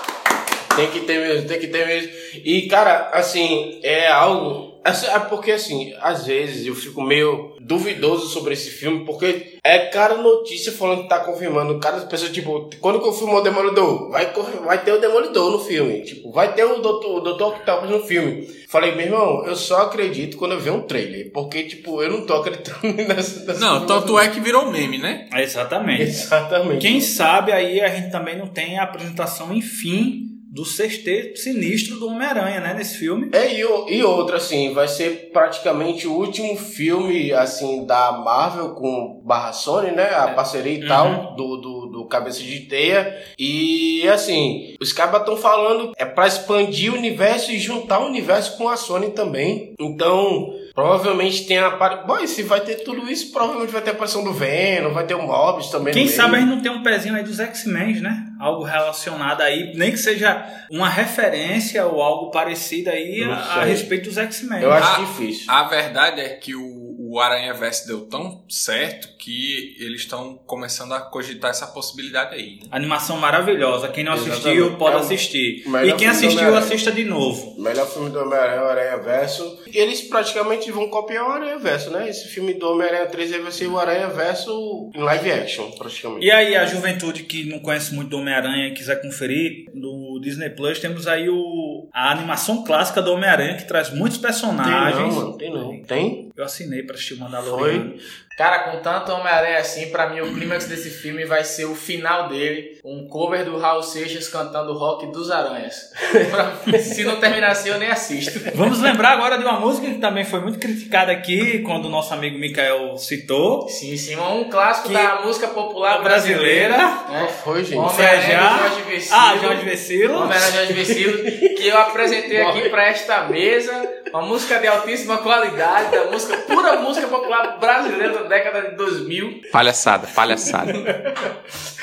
[0.77, 2.11] Tem que ter mesmo, tem que ter mesmo.
[2.45, 4.78] E, cara, assim, é algo.
[4.85, 10.17] É porque, assim, às vezes eu fico meio duvidoso sobre esse filme, porque é cara
[10.17, 11.79] notícia falando que tá confirmando.
[11.79, 14.33] Cada pessoa, tipo, quando confirmou o Demolidor, vai,
[14.65, 16.03] vai ter o Demolidor no filme.
[16.03, 18.49] Tipo, vai ter o Doutor, o Doutor Octopus no filme.
[18.69, 21.31] Falei, meu irmão, eu só acredito quando eu ver um trailer.
[21.33, 23.45] Porque, tipo, eu não tô acreditando nessa.
[23.45, 25.29] nessa Não, tanto é que virou meme, né?
[25.35, 26.03] Exatamente.
[26.03, 26.81] Exatamente.
[26.81, 32.09] Quem sabe aí a gente também não tem a apresentação, enfim, do sexteto sinistro do
[32.09, 33.29] Homem-Aranha, né, nesse filme.
[33.33, 39.23] É, e, e outra, assim, vai ser praticamente o último filme, assim, da Marvel com
[39.25, 40.09] barra Sony, né?
[40.15, 43.23] A parceria e tal, do, do, do Cabeça de Teia.
[43.39, 48.57] E, assim, os caras estão falando, é pra expandir o universo e juntar o universo
[48.57, 49.75] com a Sony também.
[49.79, 51.71] Então, provavelmente tem a...
[52.07, 55.05] Bom, e se vai ter tudo isso, provavelmente vai ter a aparição do Venom, vai
[55.05, 58.01] ter o Morbius também Quem sabe a gente não tem um pezinho aí dos X-Men,
[58.01, 58.27] né?
[58.39, 64.05] Algo relacionado aí, nem que seja uma referência ou algo parecido aí a, a respeito
[64.05, 64.63] dos X-Men.
[64.63, 65.45] Eu acho Ah, difícil.
[65.49, 70.93] A verdade é que o, o Aranha Verso deu tão certo que eles estão começando
[70.93, 72.57] a cogitar essa possibilidade aí.
[72.57, 72.69] Né?
[72.71, 73.89] Animação maravilhosa.
[73.89, 74.79] Quem não assistiu, Exatamente.
[74.79, 75.65] pode É assistir.
[75.87, 77.55] E quem assistiu, assista de novo.
[77.59, 79.59] Melhor filme do Homem-Aranha é o Aranha Verso.
[79.67, 82.09] E eles praticamente vão copiar o Aranha Verso, né?
[82.11, 86.27] Esse filme do Homem-Aranha 3 aí vai ser o Aranha Verso em live action, praticamente.
[86.27, 90.51] E aí, a juventude que não conhece muito do Homem-Aranha e quiser conferir, no Disney
[90.51, 95.15] Plus temos aí o, a animação clássica do Homem-Aranha, que traz muitos tem personagens.
[95.15, 95.83] não, mano, tem não.
[95.83, 96.29] Tem?
[96.37, 97.95] Eu assinei pra assistir o Mandaloriano.
[98.39, 102.29] Cara, com tanto Homem-Aranha assim, pra mim o clímax desse filme vai ser o final
[102.29, 105.91] dele, um cover do Raul Seixas cantando o rock dos Aranhas.
[106.81, 108.39] Se não terminar assim, eu nem assisto.
[108.55, 112.15] Vamos lembrar agora de uma música que também foi muito criticada aqui, quando o nosso
[112.15, 113.69] amigo Mikael citou.
[113.69, 116.77] Sim, sim, um clássico Que- da música popular Brasileira.
[116.77, 116.99] brasileira.
[117.09, 117.29] Qual né?
[117.43, 117.79] foi, gente?
[117.79, 119.17] Homem-Aranha Jorge Vecilo.
[119.21, 120.15] Ah, Jorge Vecilo.
[120.15, 121.25] Homem-Aranha Jorge Vecilo,
[121.57, 123.73] que eu apresentei aqui pra esta mesa,
[124.13, 129.43] uma música de altíssima qualidade, da música, pura música popular brasileira década de 2000.
[129.51, 130.73] Palhaçada, palhaçada.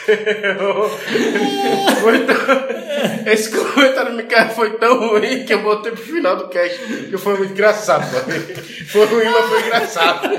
[3.25, 6.77] Esse comentário do Mikael foi tão ruim que eu botei pro final do cast,
[7.09, 8.05] que foi muito engraçado.
[8.87, 10.29] Foi ruim, mas foi engraçado.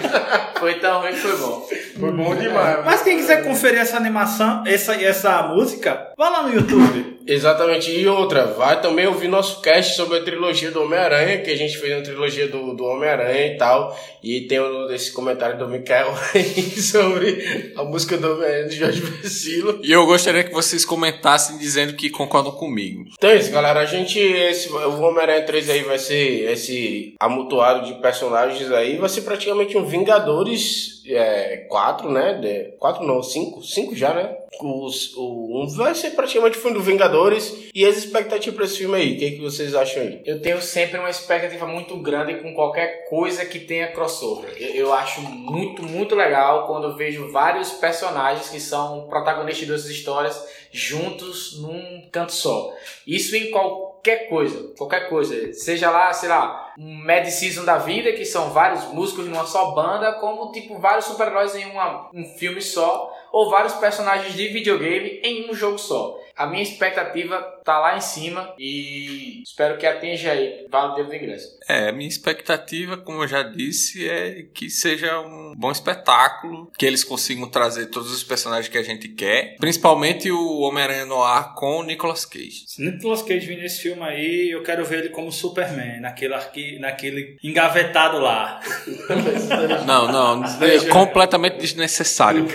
[0.58, 1.68] Foi tão ruim que foi bom.
[1.98, 2.84] Foi bom demais.
[2.84, 7.16] Mas quem quiser conferir essa animação, essa, essa música, vá lá no YouTube.
[7.26, 7.90] Exatamente.
[7.90, 11.76] E outra, vai também ouvir nosso cast sobre a trilogia do Homem-Aranha, que a gente
[11.76, 13.98] fez uma trilogia do, do Homem-Aranha e tal.
[14.22, 14.58] E tem
[14.94, 15.64] esse comentário do
[16.80, 19.80] Sobre a música do Homem-Aranha de Jorge Versilo.
[19.82, 23.04] E eu gostaria que vocês comentassem dizendo que concordam comigo.
[23.12, 23.80] Então é isso, galera.
[23.80, 28.96] A gente, esse, o Homem-Aranha 3 aí vai ser esse amutuado de personagens aí.
[28.96, 32.34] Vai ser praticamente um Vingadores é, 4, né?
[32.34, 33.62] De, 4 não, 5.
[33.62, 34.36] 5 já, né?
[34.60, 37.68] Os, o, um vai ser praticamente o filme do Vingadores.
[37.74, 39.14] E as expectativas pra esse filme aí?
[39.14, 40.22] O que, que vocês acham aí?
[40.24, 44.54] Eu tenho sempre uma expectativa muito grande com qualquer coisa que tenha crossover.
[44.58, 49.90] Eu, eu acho muito, muito legal quando eu vejo vários personagens que são protagonistas dessas
[49.90, 52.72] histórias juntos num canto só.
[53.06, 55.52] Isso em qualquer coisa, qualquer coisa.
[55.52, 59.70] Seja lá, sei lá, um Mad Season da vida, que são vários músicos numa só
[59.70, 65.20] banda, como tipo vários super-heróis em uma, um filme só, ou vários personagens de videogame
[65.22, 66.18] em um jogo só.
[66.36, 70.66] A minha expectativa tá lá em cima e espero que atinja aí.
[70.70, 71.58] Vale o tempo do ingresso.
[71.66, 77.02] É, minha expectativa, como eu já disse, é que seja um bom espetáculo, que eles
[77.02, 81.82] consigam trazer todos os personagens que a gente quer, principalmente o Homem-Aranha Noir com o
[81.82, 82.64] Nicolas Cage.
[82.66, 86.78] Se Nicolas Cage vir nesse filme aí, eu quero ver ele como Superman, naquele, arqui,
[86.78, 88.60] naquele engavetado lá.
[89.86, 92.46] Não, não, é completamente desnecessário.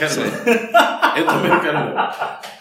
[1.15, 2.60] Eu também não quero ver.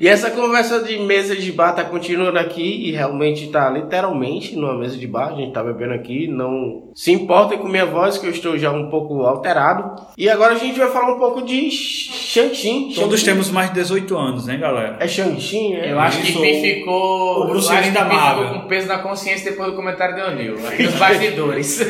[0.00, 4.76] E essa conversa de mesa de bar tá continuando aqui e realmente tá literalmente numa
[4.76, 5.32] mesa de bar.
[5.32, 6.26] A gente tá bebendo aqui.
[6.26, 10.02] Não se importem com minha voz, que eu estou já um pouco alterado.
[10.16, 12.94] E agora a gente vai falar um pouco de Shang-Chi.
[12.94, 14.96] Todos temos mais de 18 anos, hein, galera?
[14.98, 15.92] É Shang-Chi, é?
[15.92, 17.42] Eu acho que Pi ficou.
[17.42, 18.46] o Bruce eu acho Lee que da Marvel.
[18.46, 20.56] ficou com peso na consciência depois do comentário do Anil.
[20.66, 21.80] Aqui nos bastidores.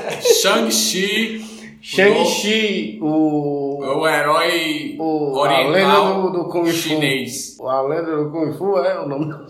[0.42, 1.44] Shang-Chi,
[1.82, 3.78] Shang-Chi, o.
[3.82, 6.72] o herói O, a lenda oriental do, do Kung Fu.
[6.72, 7.56] chinês.
[7.58, 9.32] A lenda do Kung Fu é o nome.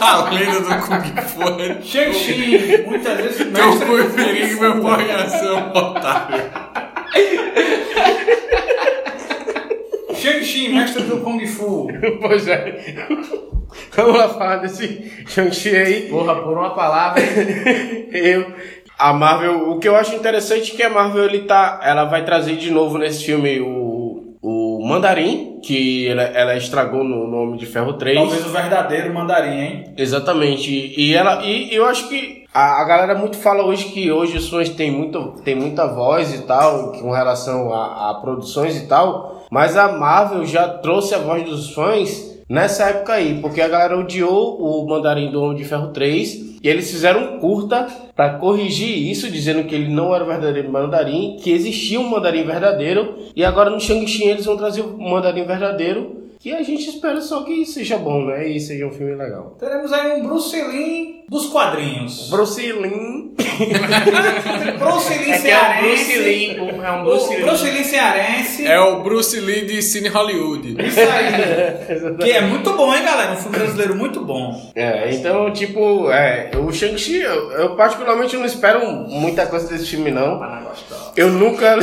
[0.00, 1.42] A lenda do Kung Fu.
[1.82, 6.42] Shang-Chi, muitas vezes Eu preferi que meu pai ser um otário.
[10.14, 11.88] Shang-Chi, mestre do Kung Fu.
[12.20, 12.94] pois é.
[13.96, 16.08] Vamos lá falar desse Shang-Chi aí.
[16.10, 17.22] Porra, por uma palavra.
[18.12, 18.52] eu
[19.02, 22.24] a Marvel o que eu acho interessante é que a Marvel ele tá ela vai
[22.24, 27.56] trazer de novo nesse filme o, o Mandarim que ela, ela estragou no, no Homem
[27.56, 29.94] de Ferro 3 Talvez o verdadeiro mandarim, hein?
[29.96, 34.36] exatamente e ela e eu acho que a, a galera muito fala hoje que hoje
[34.36, 38.86] os fãs têm muito tem muita voz e tal com relação a, a produções e
[38.86, 43.68] tal mas a Marvel já trouxe a voz dos fãs nessa época aí, porque a
[43.68, 48.34] galera odiou o Mandarim do Homem de Ferro 3 e eles fizeram um curta pra
[48.34, 53.18] corrigir isso, dizendo que ele não era o verdadeiro mandarim, que existia um mandarim verdadeiro,
[53.34, 57.44] e agora no Shang-Chi eles vão trazer o mandarim verdadeiro, que a gente espera só
[57.44, 58.48] que seja bom, né?
[58.48, 59.56] E seja um filme legal.
[59.60, 62.28] Teremos aí um Bruce Lee dos quadrinhos.
[62.34, 63.32] Bruce Lee.
[64.76, 66.18] Bruce Lee É é um Bruce cearense.
[66.18, 66.56] Lee.
[66.56, 67.42] É um Bruce O Lee.
[67.42, 68.66] Bruce Lee cearense.
[68.66, 70.76] É o Bruce Lee de Cine Hollywood.
[70.84, 72.16] Isso aí.
[72.18, 73.34] que é muito bom, hein, galera?
[73.34, 74.72] Um filme brasileiro muito bom.
[74.74, 80.10] É, então, tipo, é, o Shang-Chi, eu, eu particularmente não espero muita coisa desse filme,
[80.10, 80.40] não.
[81.16, 81.76] Eu nunca.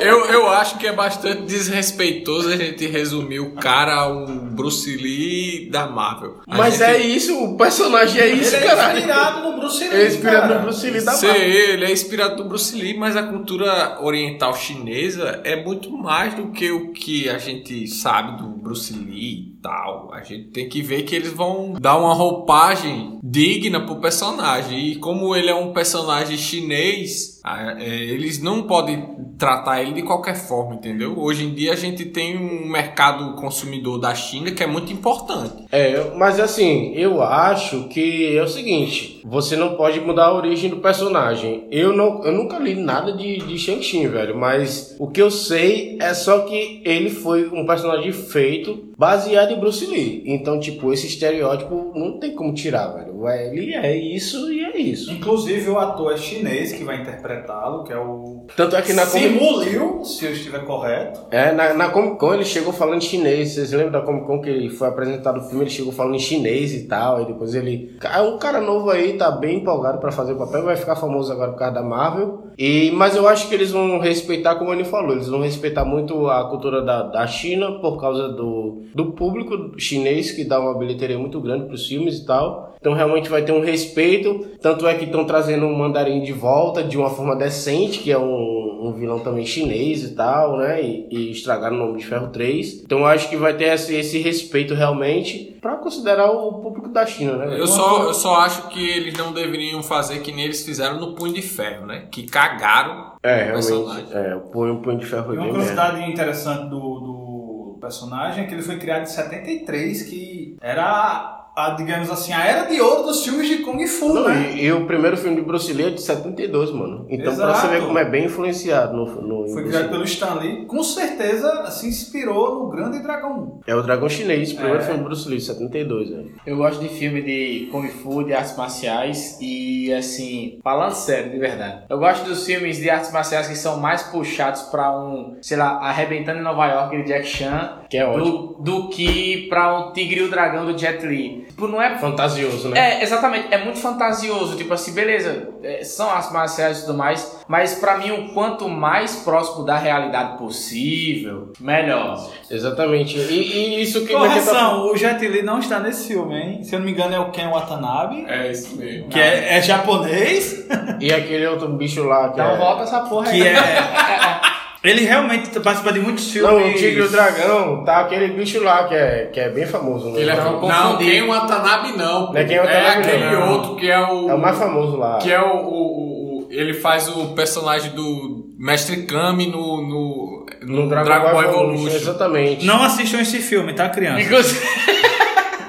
[0.00, 5.68] Eu, eu acho que é bastante desrespeitoso a gente resumir o cara um Bruce Lee
[5.70, 6.40] da Marvel.
[6.46, 8.98] A Mas gente- é isso, o personagem é isso, Ele é caralho.
[8.98, 9.92] inspirado no Bruce Lee.
[9.92, 10.54] Ele é inspirado cara.
[10.56, 11.48] no Bruce Lee da Sei, Marvel.
[11.48, 16.50] ele é inspirado no Bruce Lee, mas a cultura oriental chinesa é muito mais do
[16.52, 20.10] que o que a gente sabe do Bruce Lee tal.
[20.12, 24.88] A gente tem que ver que eles vão dar uma roupagem digna pro personagem.
[24.88, 30.36] E como ele é um personagem chinês, é, eles não podem tratar ele de qualquer
[30.36, 31.18] forma, entendeu?
[31.18, 35.64] Hoje em dia a gente tem um mercado consumidor da China que é muito importante.
[35.70, 40.70] É, mas assim, eu acho que é o seguinte, você não pode mudar a origem
[40.70, 41.66] do personagem.
[41.70, 45.98] Eu, não, eu nunca li nada de, de Shang-Chi, velho, mas o que eu sei
[46.00, 50.22] é só que ele foi um personagem feito baseado em Bruce Lee.
[50.26, 53.11] Então, tipo, esse estereótipo não tem como tirar, velho.
[53.28, 55.12] Ele é isso e é isso.
[55.12, 59.06] Inclusive o ator é chinês que vai interpretá-lo, que é o Tanto é que na
[59.06, 61.20] Comic Simu Liu, se eu estiver correto.
[61.30, 63.50] É, na, na Comic Con ele chegou falando chinês.
[63.50, 65.64] Vocês lembram da Comic Con que ele foi apresentado o filme?
[65.64, 67.22] Ele chegou falando em chinês e tal.
[67.22, 67.96] E depois ele.
[68.02, 70.64] É um cara novo aí, tá bem empolgado pra fazer o papel.
[70.64, 72.42] Vai ficar famoso agora por causa da Marvel.
[72.58, 76.28] E, mas eu acho que eles vão respeitar, como ele falou, eles vão respeitar muito
[76.28, 81.18] a cultura da, da China por causa do, do público chinês que dá uma bilheteria
[81.18, 82.72] muito grande pros filmes e tal.
[82.82, 84.46] Então realmente vai ter um respeito.
[84.60, 88.18] Tanto é que estão trazendo o mandarim de volta de uma forma decente, que é
[88.18, 90.82] um, um, vilão também chinês e tal, né?
[90.82, 92.82] E, e estragaram o nome de Ferro 3.
[92.84, 97.04] Então eu acho que vai ter esse, esse respeito realmente pra considerar o público da
[97.06, 97.58] China, né?
[97.58, 101.14] Eu só, eu só acho que eles não deveriam fazer que nem eles fizeram no
[101.14, 102.06] Punho de Ferro, né?
[102.10, 103.52] Que cagaram É, o realmente.
[103.54, 104.06] personagem.
[104.12, 108.46] É, o punho, o punho de ferro E uma curiosidade interessante do, do personagem é
[108.46, 113.02] que ele foi criado em 73, que era, a, digamos assim, a era de ouro
[113.04, 114.52] dos filmes de Kung Fu, Não, né?
[114.54, 117.06] e, e o primeiro filme de Bruce Lee é de 72, mano.
[117.10, 117.68] Então pra você Exato.
[117.68, 120.64] ver como é bem influenciado no, no Foi criado pelo Stan Lee.
[120.66, 123.60] Com certeza se inspirou no Grande Dragão.
[123.66, 124.82] É o Dragão Chinês, o primeiro É.
[124.82, 126.32] filme de Bruce Lee, 72, velho.
[126.46, 131.38] Eu gosto de filme de Kung Fu, de artes marciais e assim, falando sério, de
[131.38, 131.84] verdade.
[131.90, 135.72] Eu gosto dos filmes de artes marciais que são mais puxados pra um, sei lá,
[135.82, 138.24] Arrebentando em Nova York de Jack Chan, Que é ótimo.
[138.24, 141.44] do, do que pra um Tigre e o Dragão do Jet Li.
[141.46, 143.00] Tipo, não é Fantasioso, né?
[143.00, 143.48] É, exatamente.
[143.52, 144.56] É muito fantasioso.
[144.56, 148.66] Tipo assim, beleza, é, são artes marciais e tudo mais, mas pra mim, o quanto
[148.66, 152.30] mais próximo da realidade possível, melhor.
[152.50, 153.18] Exatamente.
[153.18, 156.64] E, e isso que Correção, o Jet Li não está nesse filme, hein?
[156.64, 159.10] Se eu não me engano é o Ken Watanabe, É isso mesmo.
[159.10, 160.66] que é, é japonês,
[160.98, 162.56] E aquele outro bicho lá que Então é...
[162.56, 163.38] volta essa porra aí.
[163.42, 163.54] que é...
[164.84, 166.50] Ele realmente participa de muitos filmes.
[166.50, 169.64] Não, o Tigre e o Dragão, tá aquele bicho lá que é, que é bem
[169.64, 170.10] famoso.
[170.10, 170.20] Né?
[170.22, 171.10] Ele é, Não, não, confundi.
[171.10, 172.32] Ken Watanabe não.
[172.32, 173.52] Não é Ken Watanabe, aquele não.
[173.52, 174.28] outro que é o.
[174.30, 175.18] É o mais famoso lá.
[175.18, 179.82] Que é o, o- o- o- Ele faz o personagem do Mestre Kami no.
[179.82, 181.96] no, No no Dragon, Ball Evolution.
[181.96, 182.64] Exatamente.
[182.66, 184.20] Não assistam esse filme, tá, criança?
[184.20, 184.66] Inclusive,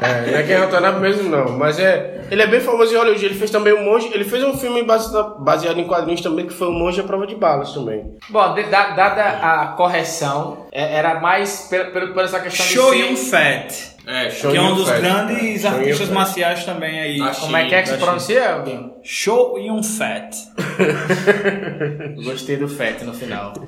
[0.03, 3.25] É, não é é Watanabe mesmo não, mas é, ele é bem famoso em Hollywood,
[3.25, 6.53] ele fez também o Monge, ele fez um filme base- baseado em quadrinhos também, que
[6.53, 8.15] foi o Monge à Prova de Balas também.
[8.29, 13.15] Bom, dada a correção, é- era mais por, por, por essa questão Show de Yun
[13.15, 13.29] ser...
[13.29, 13.73] Fat,
[14.07, 14.99] É, Show que é um Yun dos Fat.
[15.01, 16.15] grandes Show Yun artistas Fat.
[16.15, 17.19] marciais também aí.
[17.19, 18.63] Da Como é que é que se pronuncia?
[19.03, 20.33] Show Yun Fat.
[22.23, 23.53] Gostei do FET no final.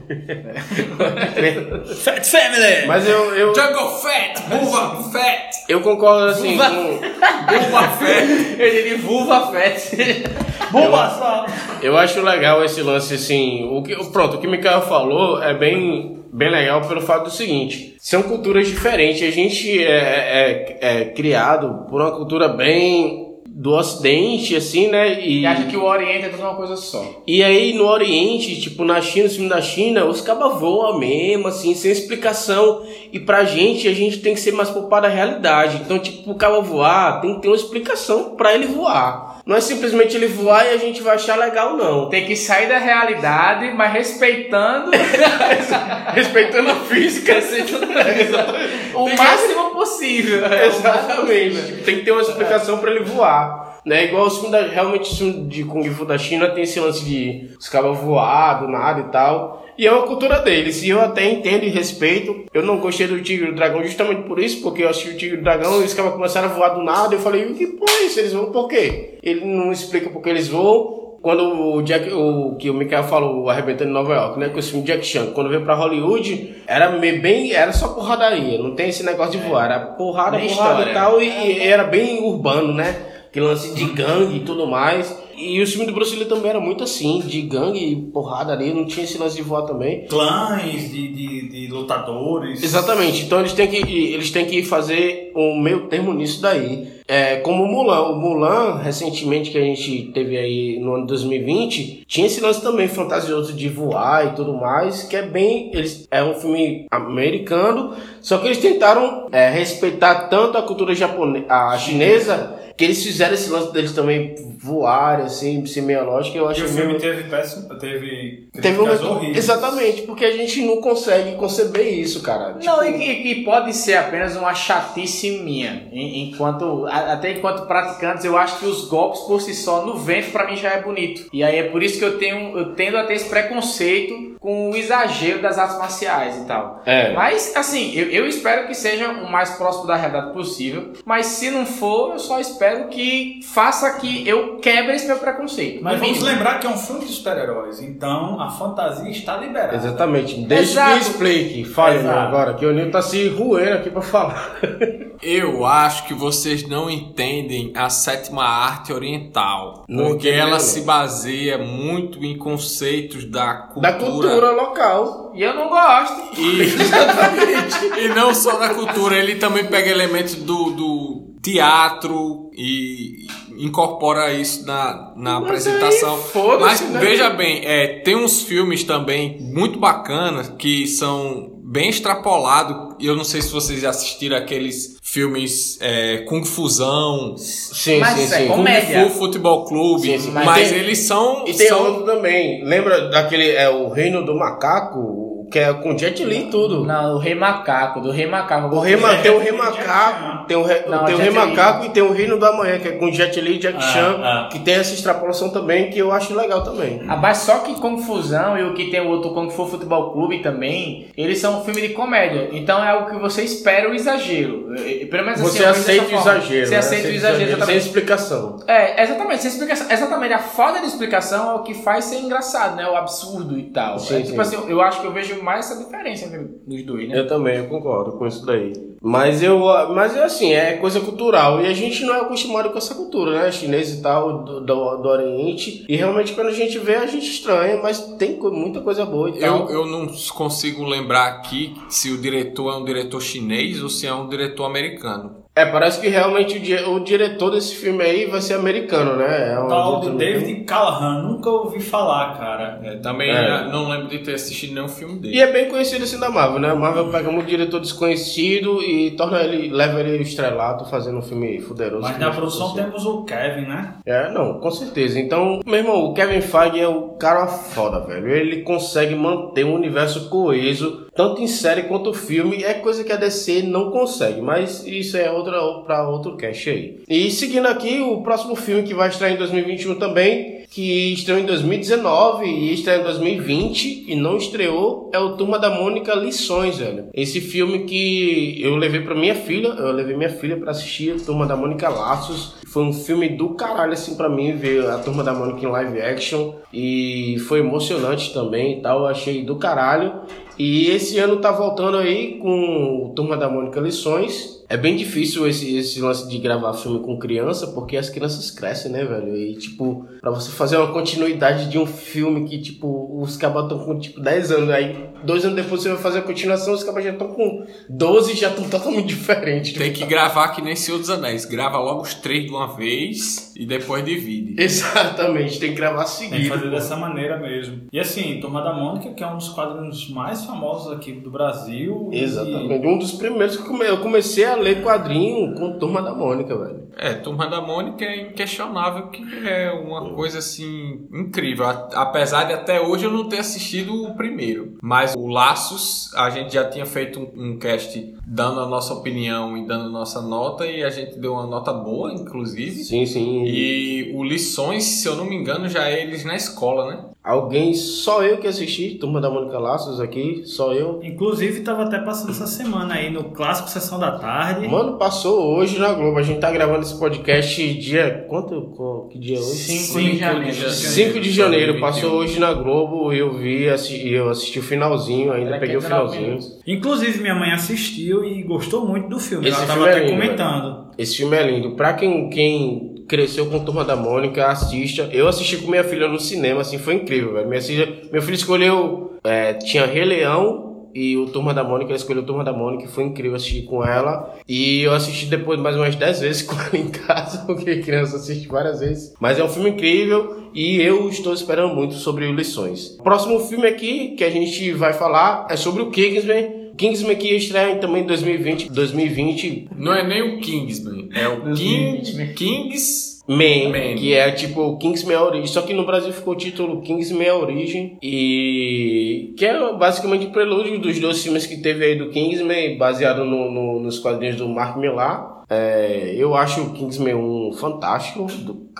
[2.03, 2.87] Fat Family!
[2.87, 4.41] Mas eu, eu, Jungle Fat!
[4.49, 5.51] Buva Fat!
[5.69, 6.69] eu concordo assim Vulva.
[6.69, 8.25] com, Buva Fat!
[8.57, 10.23] Eu diria vulva FET.
[10.71, 11.45] Bulbasaur!
[11.81, 15.53] Eu acho legal esse lance assim, o que, pronto, o que o Mikael falou é
[15.53, 21.05] bem, bem legal pelo fato do seguinte, são culturas diferentes, a gente é, é, é
[21.05, 25.39] criado por uma cultura bem do ocidente, assim, né, e...
[25.39, 27.23] E acha que o Oriente é tudo uma coisa só.
[27.25, 31.47] E aí no Oriente, tipo na China, no filme da China, os cabas voam mesmo,
[31.47, 32.85] assim, sem explicação.
[33.13, 35.77] E pra gente, a gente tem que ser mais poupado da realidade.
[35.77, 39.34] Então, tipo, o cabo voar, tem que ter uma explicação pra ele voar.
[39.45, 42.09] Não é simplesmente ele voar e a gente vai achar legal, não.
[42.09, 44.89] Tem que sair da realidade, mas respeitando
[46.13, 47.35] Respeitando a física.
[48.95, 50.41] o máximo possível.
[50.45, 51.61] Exatamente.
[51.63, 53.79] Tipo, tem que ter uma explicação pra ele voar.
[53.85, 54.05] Né?
[54.05, 57.05] Igual os filmes da, realmente os filmes de Kung Fu da China tem esse lance
[57.05, 59.64] de os cabas voar do nada e tal.
[59.77, 60.83] E é uma cultura deles.
[60.83, 62.45] E eu até entendo e respeito.
[62.53, 65.17] Eu não gostei do Tigre e do Dragão justamente por isso, porque eu assisti o
[65.17, 67.15] Tigre e o Dragão e os cabas começaram a voar do nada.
[67.15, 68.19] Eu falei, que porra é isso?
[68.19, 69.17] Eles vão por quê?
[69.21, 71.03] Ele não explica por que eles voam.
[71.21, 74.49] Quando o Jack, o que o Mikael falou, o Arrebentando em Nova York, né?
[74.49, 78.59] Com esse filme Jack Chan, quando veio pra Hollywood, era meio bem, era só porradaria,
[78.59, 80.91] não tem esse negócio de voar, era porrada, porrada história.
[80.91, 82.95] e tal, e, e era bem urbano, né?
[83.31, 85.19] Que lance de gangue e tudo mais.
[85.37, 88.73] E o filme do Bruce Lee também era muito assim, de gangue e porrada ali,
[88.73, 90.05] não tinha esse lance de voar também.
[90.07, 92.63] Clãs de, de, de lutadores.
[92.63, 96.95] Exatamente, então eles têm que, eles têm que fazer um meio termo nisso daí.
[97.07, 98.01] É, como o Mulan.
[98.07, 102.61] O Mulan, recentemente que a gente teve aí no ano de 2020, tinha esse lance
[102.61, 105.71] também fantasioso de voar e tudo mais, que é bem.
[105.73, 111.45] Eles, é um filme americano, só que eles tentaram é, respeitar tanto a cultura japonesa,
[111.47, 116.65] a chinesa, que eles fizeram esse lance deles também voarem, assim, semiológico, eu E acho
[116.65, 118.83] o filme meio- teve péssimo, teve, Teve um...
[119.11, 119.37] horríveis.
[119.37, 122.55] Exatamente, porque a gente não consegue conceber isso, cara.
[122.63, 125.87] Não, Tipo, e que, que pode ser apenas uma chatice minha.
[125.91, 130.31] En- Enquanto, até enquanto praticantes, eu acho que os golpes por si só no vento
[130.31, 131.27] pra mim já é bonito.
[131.31, 134.69] E aí é por isso que eu tenho, eu tendo a ter esse preconceito com
[134.69, 136.83] o exagero das artes marciais e tal.
[136.85, 137.13] É.
[137.13, 140.93] Mas assim, eu, eu espero que seja o mais próximo da realidade possível.
[141.03, 145.83] Mas se não for, eu só espero que faça que eu quebre esse meu preconceito.
[145.83, 146.31] Mas vamos mínimo.
[146.31, 149.77] lembrar que é um filme de super-heróis, então a fantasia está liberada.
[149.77, 150.39] Exatamente.
[150.41, 150.91] Deixa Exato.
[150.93, 151.65] que explique.
[151.65, 154.57] Fale agora, que o Nil tá se roendo aqui pra falar.
[155.23, 159.85] Eu acho que vocês não entendem a sétima arte oriental.
[159.87, 160.59] Não porque entendeu, ela não.
[160.59, 163.91] se baseia muito em conceitos da cultura.
[163.91, 165.31] Da cultura local.
[165.33, 166.39] E eu não gosto.
[166.39, 167.99] E, Exatamente.
[167.99, 174.65] e não só da cultura, ele também pega elementos do, do teatro e incorpora isso
[174.65, 176.15] na, na Mas apresentação.
[176.15, 176.99] aí, foda-se, Mas né?
[176.99, 182.95] veja bem, é, tem uns filmes também muito bacanas que são bem extrapolados.
[182.99, 188.23] Eu não sei se vocês já assistiram aqueles filmes é, Kung Fusão, Sim, Mas sim,
[188.23, 188.47] é sim.
[188.47, 189.09] como- Kung Comédia.
[189.09, 191.47] Fu Futebol Clube, Sim, sim, mas, mas tem- eles são...
[191.47, 192.63] E tem são outro também.
[192.63, 193.51] Lembra daquele.
[193.51, 195.24] É o Reino do Macaco?
[195.55, 196.83] Que é com Jet Li e tudo.
[196.83, 198.75] Não, o Rei Macaco, do Rei Macaco.
[198.75, 201.29] O rei, Ma- tem o Rei Macaco, tem o, re- Não, tem o Rei.
[201.29, 203.81] Macaco e tem o Reino do Amanhã, que é com Jet Li e Jack Ah,
[203.81, 204.49] Chan, ah.
[204.51, 207.03] que tem essa extrapolação também, que eu acho legal também.
[207.07, 210.11] Ah, mas só que Kung Fusão e o que tem o outro Kung Fu Futebol
[210.11, 212.49] Clube também, eles são um filme de comédia.
[212.51, 214.73] Então é algo que você espera o exagero.
[215.09, 216.65] Pelo menos assim, Você aceita o exagero.
[216.65, 216.77] Você né?
[216.79, 217.77] aceita o exagero, sem exatamente.
[217.85, 218.57] explicação.
[218.67, 219.87] É, exatamente, sem explicação.
[219.89, 222.85] Exatamente, a falta de explicação é o que faz ser engraçado, né?
[222.89, 223.99] O absurdo e tal.
[223.99, 224.57] Sim, é, tipo sim.
[224.57, 227.19] assim, eu acho que eu vejo mais essa diferença entre os dois, né?
[227.19, 228.73] Eu também, eu concordo com isso daí.
[229.01, 229.59] Mas eu,
[229.93, 233.43] mas é assim, é coisa cultural e a gente não é acostumado com essa cultura,
[233.43, 233.51] né?
[233.51, 235.85] Chinês e tal, do, do, do Oriente.
[235.87, 239.33] E realmente quando a gente vê, a gente estranha, mas tem muita coisa boa e
[239.33, 239.69] Eu, tal.
[239.69, 244.13] eu não consigo lembrar aqui se o diretor é um diretor chinês ou se é
[244.13, 245.44] um diretor americano.
[245.57, 249.53] É, parece que realmente o, di- o diretor desse filme aí vai ser americano, né?
[249.53, 252.79] É um Tal do David Callahan, nunca ouvi falar, cara.
[252.83, 253.65] É, também É.
[253.71, 255.33] não lembro de ter assistido nenhum filme dele.
[255.33, 256.71] E é bem conhecido assim da Marvel, né?
[256.71, 261.61] A Marvel pega um diretor desconhecido e torna ele, leva ele estrelado fazendo um filme
[261.61, 262.01] fuderoso.
[262.01, 262.83] Mas na não produção possível.
[262.91, 263.93] temos o Kevin, né?
[264.05, 265.17] É, não, com certeza.
[265.19, 268.29] Então, meu irmão, o Kevin Feige é o cara foda, velho.
[268.29, 272.63] Ele consegue manter um universo coeso, tanto em série quanto filme.
[272.63, 277.01] É coisa que a DC não consegue, mas isso é outra para outro cast aí.
[277.07, 281.45] E seguindo aqui, o próximo filme que vai estrear em 2021 também, que estreou em
[281.45, 287.07] 2019 e estreou em 2020 e não estreou, é o Turma da Mônica Lições, velho.
[287.13, 291.45] Esse filme que eu levei pra minha filha, eu levei minha filha pra assistir Turma
[291.45, 292.55] da Mônica Laços.
[292.67, 296.01] Foi um filme do caralho, assim, pra mim, ver a Turma da Mônica em live
[296.01, 296.55] action.
[296.73, 300.11] E foi emocionante também e tal, eu achei do caralho.
[300.57, 304.54] E esse ano tá voltando aí com o Turma da Mônica Lições.
[304.67, 308.91] É bem difícil esse, esse lance de gravar filme com criança, porque as crianças crescem,
[308.91, 309.35] né, velho?
[309.35, 313.79] E, tipo, pra você fazer uma continuidade de um filme que, tipo, os cabas estão
[313.79, 317.03] com, tipo, 10 anos, aí dois anos depois você vai fazer a continuação, os cabas
[317.03, 319.73] já estão com 12 e já estão totalmente diferentes.
[319.73, 321.45] Tem que gravar que nem Senhor dos Anéis.
[321.45, 324.55] Grava logo os três de uma vez e depois divide.
[324.61, 326.49] Exatamente, tem que gravar Tem que seguido.
[326.49, 326.69] fazer pô.
[326.71, 327.81] dessa maneira mesmo.
[327.91, 332.09] E assim, Turma da Mônica, que é um dos quadrinhos mais famosos aqui do Brasil.
[332.11, 332.85] e- Exatamente.
[332.87, 336.85] Um dos primeiros que eu comecei a ler quadrinho com Turma da Mônica, velho.
[336.97, 341.65] É, Turma da Mônica é inquestionável que é uma coisa assim incrível.
[341.65, 344.77] Apesar de até hoje eu não ter assistido o primeiro.
[344.81, 349.57] Mas o Laços, a gente já tinha feito um, um cast dando a nossa opinião
[349.57, 350.65] e dando a nossa nota.
[350.65, 352.83] E a gente deu uma nota boa, inclusive.
[352.83, 353.43] Sim, sim.
[353.45, 357.03] E o Lições, se eu não me engano, já é eles na escola, né?
[357.25, 360.99] Alguém, só eu que assisti, Turma da Mônica Laços aqui, só eu.
[361.03, 364.67] Inclusive, tava até passando essa semana aí no Clássico Sessão da Tarde.
[364.67, 366.19] Mano, passou hoje na Globo.
[366.19, 368.25] A gente tá gravando esse podcast dia.
[368.29, 368.61] Quanto?
[368.77, 369.55] qual- Que dia é hoje?
[369.55, 370.69] Cinco de janeiro.
[370.69, 371.81] 5 de janeiro, 2021.
[371.81, 375.79] passou hoje na Globo, eu vi, assi- eu assisti o finalzinho, ainda Era peguei o
[375.79, 376.51] 19 finalzinho.
[376.67, 379.47] Inclusive, minha mãe assistiu e gostou muito do filme.
[379.47, 380.85] Esse Ela filme tava é até lindo, comentando.
[380.97, 381.71] Esse filme é lindo.
[381.75, 385.09] Pra quem, quem cresceu com Turma da Mônica, assista.
[385.11, 387.47] Eu assisti com minha filha no cinema, assim, foi incrível, velho.
[387.47, 389.17] Minha filha, minha filha escolheu.
[389.23, 392.87] é, tinha Rei Leão e o Turma da Mônica, ela escolheu o Turma da Mônica,
[392.87, 394.33] foi incrível assistir com ela.
[394.47, 398.47] E eu assisti depois mais umas 10 vezes com ela em casa, porque criança assiste
[398.47, 399.13] várias vezes.
[399.19, 402.97] Mas é um filme incrível e eu estou esperando muito sobre o Lições.
[403.03, 406.64] Próximo filme aqui que a gente vai falar é sobre o Kingsman.
[406.75, 411.53] Kingsman que ia estrear também em 2020, 2020 Não é nem o Kingsman, é o
[411.53, 413.15] King, Kings.
[413.27, 413.95] Man, Man.
[413.97, 415.47] que é tipo Kingsman a Origem.
[415.47, 417.97] Só que no Brasil ficou o título Kingsman a Origem.
[418.03, 423.25] E que é basicamente o prelúdio dos dois filmes que teve aí do Kingsman, baseado
[423.25, 425.33] no, no- nos quadrinhos do Mark Millar.
[425.49, 428.27] É, eu acho o Kingsman um fantástico.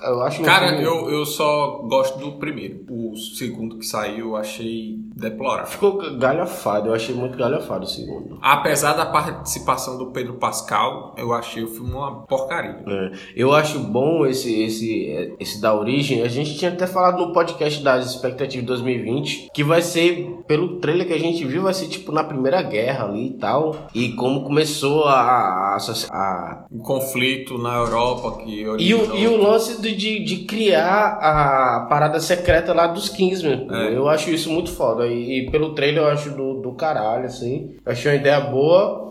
[0.04, 2.86] Eu acho um Cara, filme- eu, eu só gosto do primeiro.
[2.90, 5.68] O segundo que saiu eu achei deplorável.
[5.72, 8.38] Ficou galhafado, eu achei muito galhafado o segundo.
[8.42, 12.84] Apesar da participação do Pedro Pascal, eu achei o filme uma porcaria.
[12.88, 16.22] É, eu acho bom esse, esse, esse da origem.
[16.22, 20.80] A gente tinha até falado no podcast das expectativas de 2020 que vai ser, pelo
[20.80, 23.76] trailer que a gente viu, vai ser tipo na Primeira Guerra ali e tal.
[23.94, 25.76] E como começou a.
[25.76, 25.78] a,
[26.12, 31.18] a- O conflito na Europa que e, o, e o lance de, de, de criar
[31.22, 33.68] a parada secreta lá dos Kingsman.
[33.72, 33.96] É.
[33.96, 35.05] Eu acho isso muito foda.
[35.06, 35.14] Hora.
[35.14, 37.76] E, e pelo trailer eu acho do, do caralho, assim.
[37.86, 39.04] Eu achei uma ideia boa.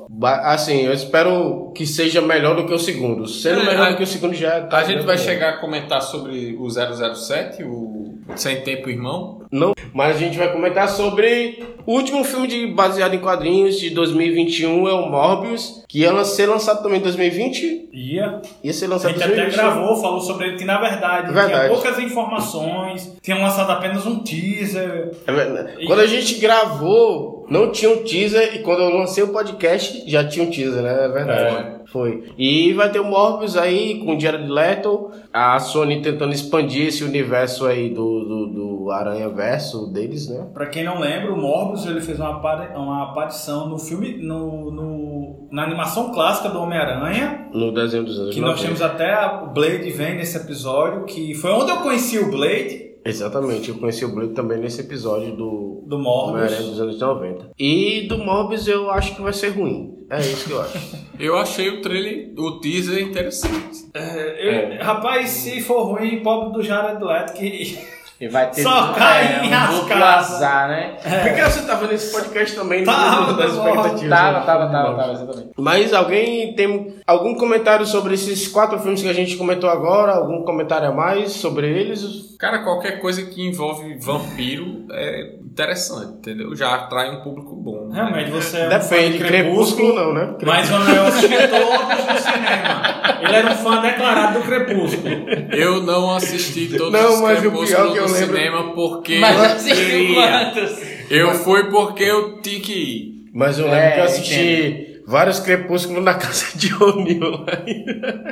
[0.44, 3.26] Assim, eu espero que seja melhor do que o segundo.
[3.26, 5.22] Sendo É, melhor a- do que o segundo já tá A gente vai bom.
[5.22, 9.40] chegar a comentar sobre o 007, o Sem Tempo Irmão.
[9.54, 13.88] Não, mas a gente vai comentar sobre o último filme de, baseado em quadrinhos de
[13.90, 17.90] 2021 é o Morbius, que ia ser lançado também em 2020.
[17.92, 18.42] Ia.
[18.64, 19.62] Ia ser A lançado em gente até 2021.
[19.62, 21.52] gravou, falou sobre ele, que na verdade, Verdade.
[21.52, 25.12] tinha poucas informações, tinham lançado apenas um teaser.
[25.24, 25.86] É verdade.
[25.86, 30.24] Quando a gente gravou, não tinha um teaser, e quando eu lancei o podcast, já
[30.26, 31.04] tinha um teaser, né?
[31.04, 31.73] É verdade.
[31.94, 32.24] Foi.
[32.36, 37.04] E vai ter o Morbius aí com o Jared Leto, a Sony tentando expandir esse
[37.04, 38.46] universo aí do, do,
[38.84, 40.44] do Aranha Verso deles, né?
[40.52, 42.36] Pra quem não lembra, o Morbius ele fez uma,
[42.76, 48.34] uma aparição no filme, no, no- na animação clássica do Homem-Aranha, No desenho dos anos
[48.34, 48.64] que nós 90.
[48.66, 53.68] temos até o Blade vem nesse episódio, que foi onde eu conheci o Blade, Exatamente,
[53.70, 56.56] eu conheci o Blade também nesse episódio do do Morbius.
[56.56, 57.50] dos anos 90.
[57.58, 59.92] E do Morbius eu acho que vai ser ruim.
[60.10, 60.78] É isso que eu acho.
[61.16, 63.86] Eu achei o trailer, o teaser interessante.
[63.94, 67.78] É, eu- Rapaz, se for ruim, pobre do Jared Leto, que
[68.20, 70.96] E vai ter Só cai em um azar, né?
[71.02, 72.84] Por que você tá vendo esse podcast também?
[72.84, 74.46] Tava, das tava, expectativas, Tava, né?
[74.46, 75.48] tava, tava, tava, exatamente.
[75.56, 80.12] Mas alguém tem algum comentário sobre esses quatro filmes que a gente comentou agora?
[80.12, 82.34] Algum comentário a mais sobre eles?
[82.38, 86.54] Cara, qualquer coisa que envolve vampiro é interessante, entendeu?
[86.54, 87.88] Já atrai um público bom.
[87.88, 87.94] né?
[87.94, 90.34] realmente você é um Depende, fã de Crepúsculo não, né?
[90.44, 93.13] Mas o Manuel assistiu todos no cinema.
[93.24, 95.08] Ele era um fã declarado do Crepúsculo.
[95.52, 100.14] Eu não assisti todos Não, os Crepúsculos no lembro- cinema porque Mas eu assistiu queria.
[100.52, 100.78] quantos?
[101.10, 103.14] Eu fui porque eu tinha que ir.
[103.34, 107.44] Mas eu lembro É, que eu assisti vários Crepúsculos na casa de O'Neill.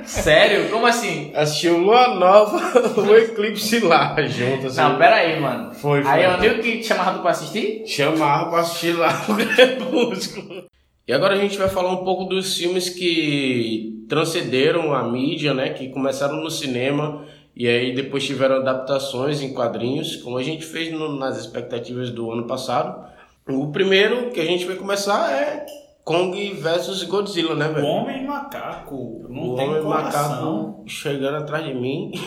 [0.05, 0.69] Sério?
[0.71, 1.33] Como assim?
[1.35, 4.81] Assisti o Lua Nova, o Eclipse lá, junto assim.
[4.81, 5.73] Não, pera aí, mano.
[5.75, 6.11] Foi, foi.
[6.11, 7.83] Aí eu nem que te chamava tu pra assistir?
[7.87, 10.65] Chamava pra assistir lá o Crepúsculo.
[11.07, 15.71] E agora a gente vai falar um pouco dos filmes que transcenderam a mídia, né?
[15.71, 17.25] Que começaram no cinema
[17.57, 22.31] e aí depois tiveram adaptações em quadrinhos, como a gente fez no- nas expectativas do
[22.31, 23.05] ano passado.
[23.49, 25.67] O primeiro que a gente vai começar é
[26.05, 27.87] Kong versus Godzilla, né, O velho?
[27.87, 29.25] homem macaco.
[29.29, 30.67] Não O tem homem coração.
[30.67, 32.11] macaco chegando atrás de mim.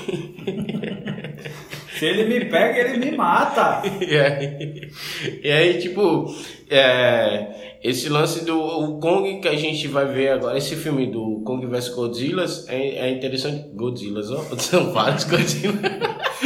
[1.97, 3.81] Se ele me pega, ele me mata.
[4.01, 4.89] E aí,
[5.43, 6.25] e aí, tipo,
[6.69, 11.41] é, esse lance do o Kong que a gente vai ver agora, esse filme do
[11.45, 13.69] Kong vs Godzilla é, é interessante.
[13.73, 15.75] Godzilla, ó, são vários Godzilla.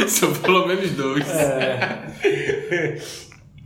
[0.08, 1.26] São pelo menos dois.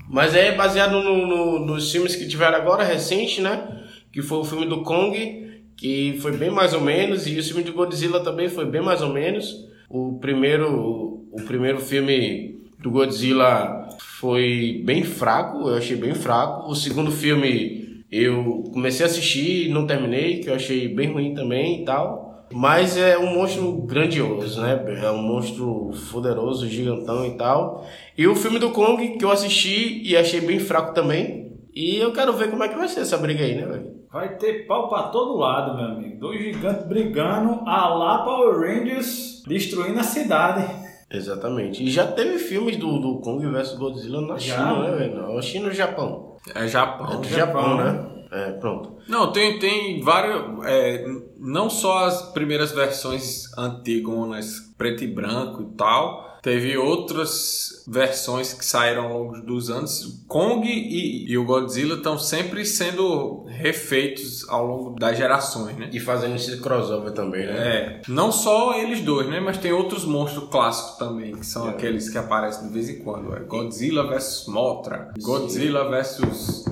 [0.09, 3.85] Mas é baseado no, no- nos filmes que tiveram agora, recente, né?
[4.13, 7.63] Que foi o filme do Kong, que foi bem mais ou menos, e o filme
[7.63, 9.67] do Godzilla também foi bem mais ou menos.
[9.89, 16.71] O primeiro, o primeiro filme do Godzilla foi bem fraco, eu achei bem fraco.
[16.71, 21.35] O segundo filme eu comecei a assistir e não terminei, que eu achei bem ruim
[21.35, 22.24] também e tal.
[22.53, 25.01] Mas é um monstro grandioso, né?
[25.03, 27.87] É um monstro poderoso, gigantão e tal.
[28.17, 31.53] E o filme do Kong que eu assisti e achei bem fraco também.
[31.75, 33.95] E eu quero ver como é que vai ser essa briga aí, né, velho?
[34.13, 36.21] Vai ter pau pra todo lado, meu amigo.
[36.21, 40.65] Dois gigantes brigando, a lá Power Rangers destruindo a cidade.
[41.11, 41.83] Exatamente.
[41.83, 44.57] E já teve filmes do, do Kong vs Godzilla na Já?
[44.57, 45.35] China, né, velho?
[45.35, 46.37] Na China e no Japão.
[46.55, 47.21] É Japão.
[47.21, 48.14] Do Japão, né?
[48.35, 48.97] É, pronto.
[49.09, 50.67] Não, tem, tem vários.
[50.67, 51.07] é,
[51.39, 56.35] não só as primeiras versões antigonas, preto e branco e tal.
[56.43, 60.23] Teve outras versões que saíram ao longo dos anos.
[60.29, 65.89] Kong e, e o Godzilla estão sempre sendo refeitos ao longo das gerações, né?
[65.91, 67.57] E fazendo esse crossover também, né?
[67.57, 69.41] É, não só eles dois, né?
[69.41, 73.35] Mas tem outros monstros clássicos também, que são aqueles que aparecem de vez em quando.
[73.35, 76.65] É Godzilla vs Mothra, Godzilla vs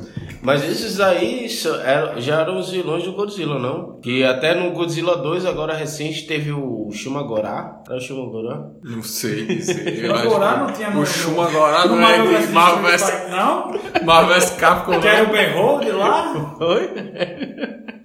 [0.43, 1.47] Mas esses aí
[1.85, 4.01] eram- já eram os vilões do Godzilla, não?
[4.01, 7.81] Que até no Godzilla 2, agora recente, teve o Shumagorá.
[7.87, 8.67] Era o Shumagorá?
[8.83, 10.05] Não sei dizer.
[10.05, 12.41] Eu O acho Gorá que não tinha O no- Shuma Gorá No não é Marvel
[12.41, 12.53] de.
[12.53, 14.05] Marvel Não?
[14.05, 14.57] Marvel.
[14.59, 15.01] Capcom.
[15.01, 15.33] Que era o não.
[15.33, 16.57] Behold lá?
[16.61, 16.91] Oi?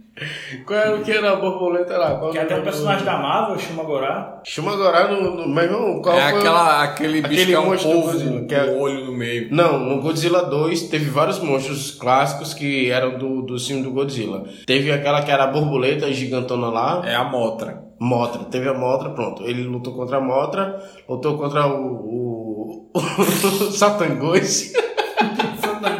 [0.65, 2.15] Qual era o que era a borboleta lá?
[2.15, 4.41] Qual Que até o personagem da Marvel, o Shumagorá.
[4.43, 5.47] Shumagorá no, no.
[5.47, 6.39] Mas não, qual É foi?
[6.39, 9.11] aquela, aquele bicho aquele que é um polvo Godzilla, com que é- o olho no
[9.13, 9.47] meio.
[9.51, 14.43] Não, no Godzilla 2 teve vários monstros clássicos que eram do, do filme do Godzilla.
[14.65, 17.01] Teve aquela que era a borboleta gigantona lá.
[17.05, 17.83] É a Motra.
[17.99, 19.43] Motra, teve a Motra, pronto.
[19.43, 22.91] Ele lutou contra a Motra, lutou contra o.
[22.91, 22.91] o,
[23.71, 24.73] Satangos.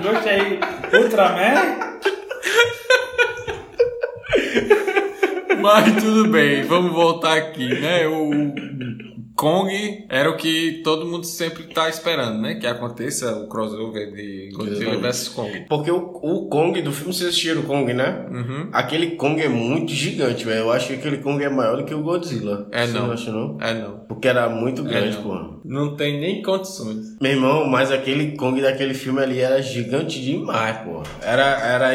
[0.02, 0.60] Ghost aí,
[0.94, 1.87] Ultraman.
[5.68, 8.08] Mas tudo bem, vamos voltar aqui, né?
[8.08, 8.54] O
[9.36, 12.56] Kong era o que todo mundo sempre tá esperando, né?
[12.56, 15.66] Que aconteça o crossover de Godzilla vs Kong.
[15.68, 18.28] Porque o, o Kong do filme, vocês assistiram o Kong, né?
[18.32, 18.70] Uhum.
[18.72, 20.60] Aquele Kong é muito gigante, velho.
[20.62, 22.70] Eu acho que aquele Kong é maior do que o Godzilla.
[22.72, 23.12] É, Você não.
[23.12, 23.58] acha, não?
[23.60, 24.00] É não.
[24.08, 25.24] Porque era muito grande, não.
[25.24, 25.60] pô.
[25.66, 27.18] Não tem nem condições.
[27.20, 31.04] Meu irmão, mas aquele Kong daquele filme ali era gigante demais, pô.
[31.22, 31.94] Era, era,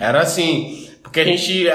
[0.00, 1.66] era assim, porque a gente,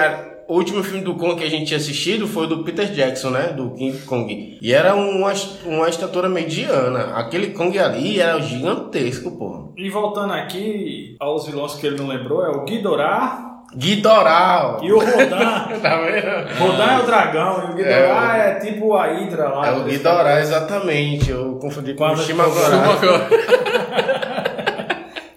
[0.49, 3.29] o último filme do Kong que a gente tinha assistido foi o do Peter Jackson,
[3.29, 4.57] né, do King Kong.
[4.61, 5.31] E era uma,
[5.65, 7.13] uma estatura mediana.
[7.15, 9.73] Aquele Kong ali era gigantesco, pô.
[9.77, 13.45] E voltando aqui aos vilões que ele não lembrou, é o Ghidorah
[13.77, 14.79] Guidoral.
[14.83, 15.59] e o Rodan.
[15.79, 16.57] Tá vendo?
[16.59, 19.67] Rodan é o dragão e o Ghidorah é, tipo a Hydra lá.
[19.67, 21.29] É o Guidoral, exatamente.
[21.29, 22.69] Eu confundi com o Quando- Shimagorá.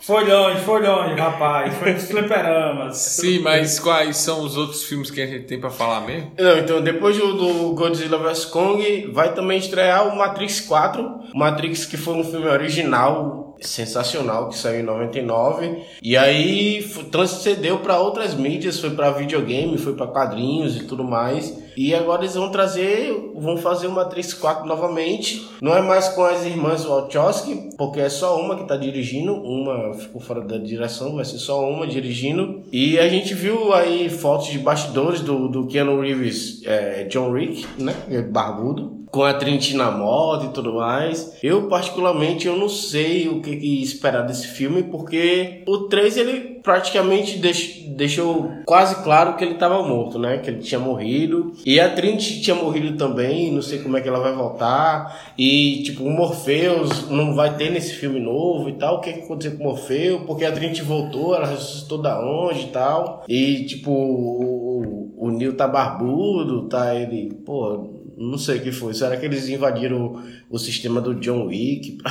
[0.02, 1.74] Foi longe, foi longe, rapaz.
[1.74, 2.96] Foi nos fliperamas.
[2.96, 6.32] Sim, mas quais são os outros filmes que a gente tem pra falar mesmo?
[6.36, 11.02] Não, então depois do, do Godzilla vs Kong, vai também estrear o Matrix 4.
[11.32, 17.78] O Matrix que foi um filme original sensacional que saiu em 99 e aí transcendeu
[17.78, 21.62] para outras mídias, foi para videogame, foi para quadrinhos e tudo mais.
[21.76, 25.48] E agora eles vão trazer, vão fazer Matrix 4 novamente.
[25.60, 29.94] Não é mais com as irmãs Wachowski, porque é só uma que tá dirigindo, uma
[29.94, 32.62] ficou fora da direção, vai ser só uma dirigindo.
[32.70, 37.66] E a gente viu aí fotos de bastidores do, do Keanu Reeves, é, John Wick,
[37.78, 37.94] né?
[38.30, 41.36] Barbudo com a Trinity na moda e tudo mais.
[41.42, 43.50] Eu, particularmente, eu não sei o que,
[43.82, 49.82] esperar desse filme, porque o 3, ele praticamente deix- deixou quase claro que ele estava
[49.86, 50.38] morto, né?
[50.38, 51.52] Que ele tinha morrido.
[51.66, 55.32] E a Trinity tinha morrido também, não sei como é que ela vai voltar.
[55.36, 58.96] E, tipo, o Morpheus não vai ter nesse filme novo e tal.
[58.96, 60.22] O que, aconteceu com o Morpheus?
[60.22, 63.24] Porque a Trinity voltou, ela ressuscitou da onde e tal.
[63.28, 67.32] E, tipo, o, o Neil tá barbudo, tá ele...
[67.44, 68.94] Pô, não sei o que foi.
[68.94, 71.98] Será que eles invadiram o, o sistema do John Wick?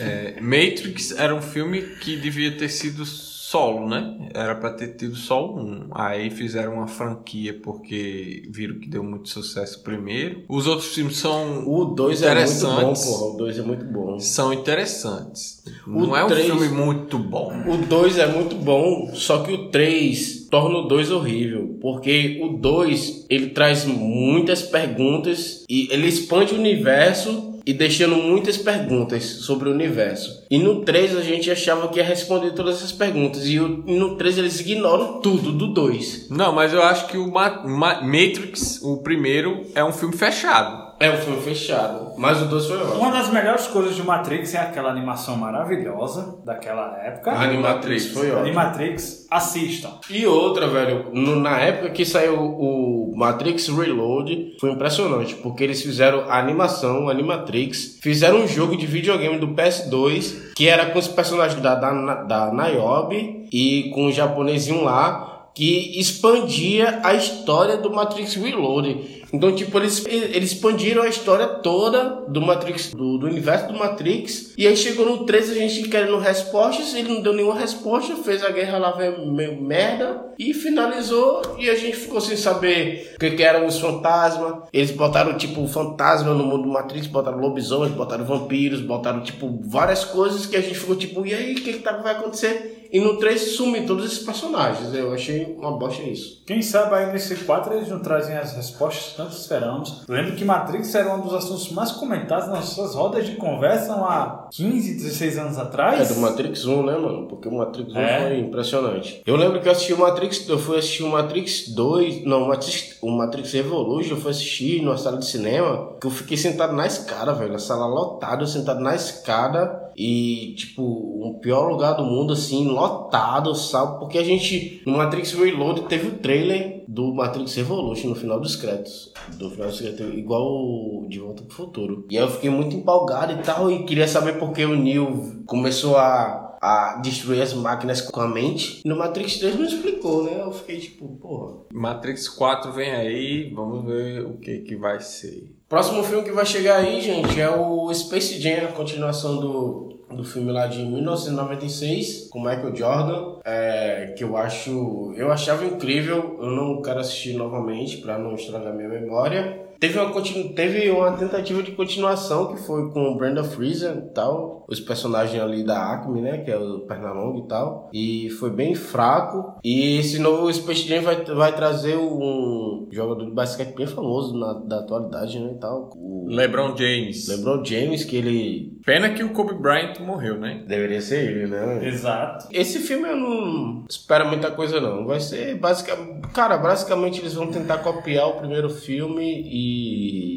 [0.00, 4.28] É, Matrix era um filme que devia ter sido solo, né?
[4.34, 5.88] Era pra ter tido só um.
[5.92, 10.44] Aí fizeram uma franquia porque viram que deu muito sucesso primeiro.
[10.48, 13.04] Os outros filmes são o 2 é muito bom, Interessantes.
[13.06, 13.24] porra.
[13.34, 14.20] O 2 é muito bom.
[14.20, 15.64] são interessantes.
[15.86, 17.52] O Não é um três- filme muito bom.
[17.66, 21.76] O 2 é muito bom, só que o 3 torna o 2 horrível.
[21.80, 28.56] Porque o 2 ele traz muitas perguntas e ele expande o universo e deixando muitas
[28.56, 30.42] perguntas sobre o universo.
[30.50, 33.46] E no 3 a gente achava que ia responder todas essas perguntas.
[33.46, 36.28] E, no 3 eles ignoram tudo do 2.
[36.30, 40.87] Não, mas eu acho que o Ma- Ma- Matrix, o primeiro, é um filme fechado.
[41.00, 42.12] É um filme fechado.
[42.18, 42.94] Mas o 2 foi ótimo.
[42.94, 47.30] Uma das melhores coisas de Matrix é aquela animação maravilhosa daquela época.
[47.30, 48.40] A Animatrix foi ótimo.
[48.40, 49.90] Animatrix, assistam.
[50.10, 55.80] E outra, velho, no- na época que saiu o Matrix Reload, foi impressionante, porque eles
[55.82, 60.98] fizeram a animação, a Animatrix, fizeram um jogo de videogame do PS2, que era com
[60.98, 67.76] os personagens da, da, da Niobe e com o japonesinho lá, que expandia a história
[67.76, 69.17] do Matrix Reload.
[69.32, 74.54] Então, tipo, eles, eles expandiram a história toda do Matrix, do, do universo do Matrix.
[74.56, 78.42] E aí chegou no 3 a gente querendo respostas, ele não deu nenhuma resposta, fez
[78.42, 81.56] a guerra lá meio merda e finalizou.
[81.58, 84.62] E a gente ficou sem saber o que, que eram os fantasmas.
[84.72, 90.04] Eles botaram, tipo, fantasma no mundo do Matrix, botaram lobisomens, botaram vampiros, botaram, tipo, várias
[90.04, 92.88] coisas que a gente ficou tipo, e aí, o que, que tá, vai acontecer?
[92.90, 94.94] E no 3 sume todos esses personagens.
[94.94, 96.42] Eu achei uma bosta isso.
[96.46, 100.02] Quem sabe aí nesse 4 eles não trazem as respostas tanto esperamos.
[100.08, 104.46] Lembro que Matrix era um dos assuntos mais comentados nas suas rodas de conversa há
[104.52, 106.08] 15, 16 anos É atrás.
[106.14, 107.26] do Matrix 1, né, mano?
[107.26, 108.20] Porque o Matrix 1 É.
[108.28, 109.20] foi impressionante.
[109.26, 112.48] Eu lembro que eu assisti o Matrix, eu fui assistir o Matrix 2, não, o
[112.48, 116.72] Matrix, o Matrix Revolution, eu fui assistir numa sala de cinema, que eu fiquei sentado
[116.72, 121.94] na escada, velho, a sala lotada, eu sentado na escada e, tipo, o pior lugar
[121.94, 123.98] do mundo, assim, lotado, sabe?
[123.98, 128.54] Porque a gente, no Matrix Reload, teve o trailer do Matrix Revolution no final dos
[128.54, 129.12] créditos.
[129.36, 132.06] Do final dos créditos, igual De Volta pro Futuro.
[132.08, 135.42] E aí eu fiquei muito empolgado e tal, e queria saber por que o Neo
[135.44, 138.82] começou a a destruir as máquinas com a mente.
[138.84, 140.40] No Matrix 3 não explicou, né?
[140.40, 141.60] Eu fiquei tipo, porra.
[141.72, 145.56] Matrix 4 vem aí, vamos ver o que que vai ser.
[145.68, 150.24] Próximo filme que vai chegar aí, gente, é o Space Jam, a continuação do, do
[150.24, 156.50] filme lá de 1996, com Michael Jordan, é, que eu acho, eu achava incrível, eu
[156.52, 159.67] não quero assistir novamente pra não estragar minha memória.
[159.80, 160.12] Teve uma.
[160.54, 165.40] Teve uma tentativa de continuação que foi com o Brenda Fraser e tal, os personagens
[165.40, 169.58] ali da Acme, né, que é o Pernalonga e tal, e foi bem fraco.
[169.62, 174.54] E esse novo Space Jam vai, vai trazer um jogador de basquete bem famoso na,
[174.54, 177.28] da atualidade, né, e tal, o LeBron James.
[177.28, 180.64] LeBron James, que ele Pena que o Kobe Bryant morreu, né?
[180.66, 181.86] deveria ser ele, né?
[181.86, 182.48] Exato.
[182.50, 185.04] Esse filme eu não espero muita coisa não.
[185.04, 189.67] Vai ser basicamente, cara, basicamente eles vão tentar copiar o primeiro filme e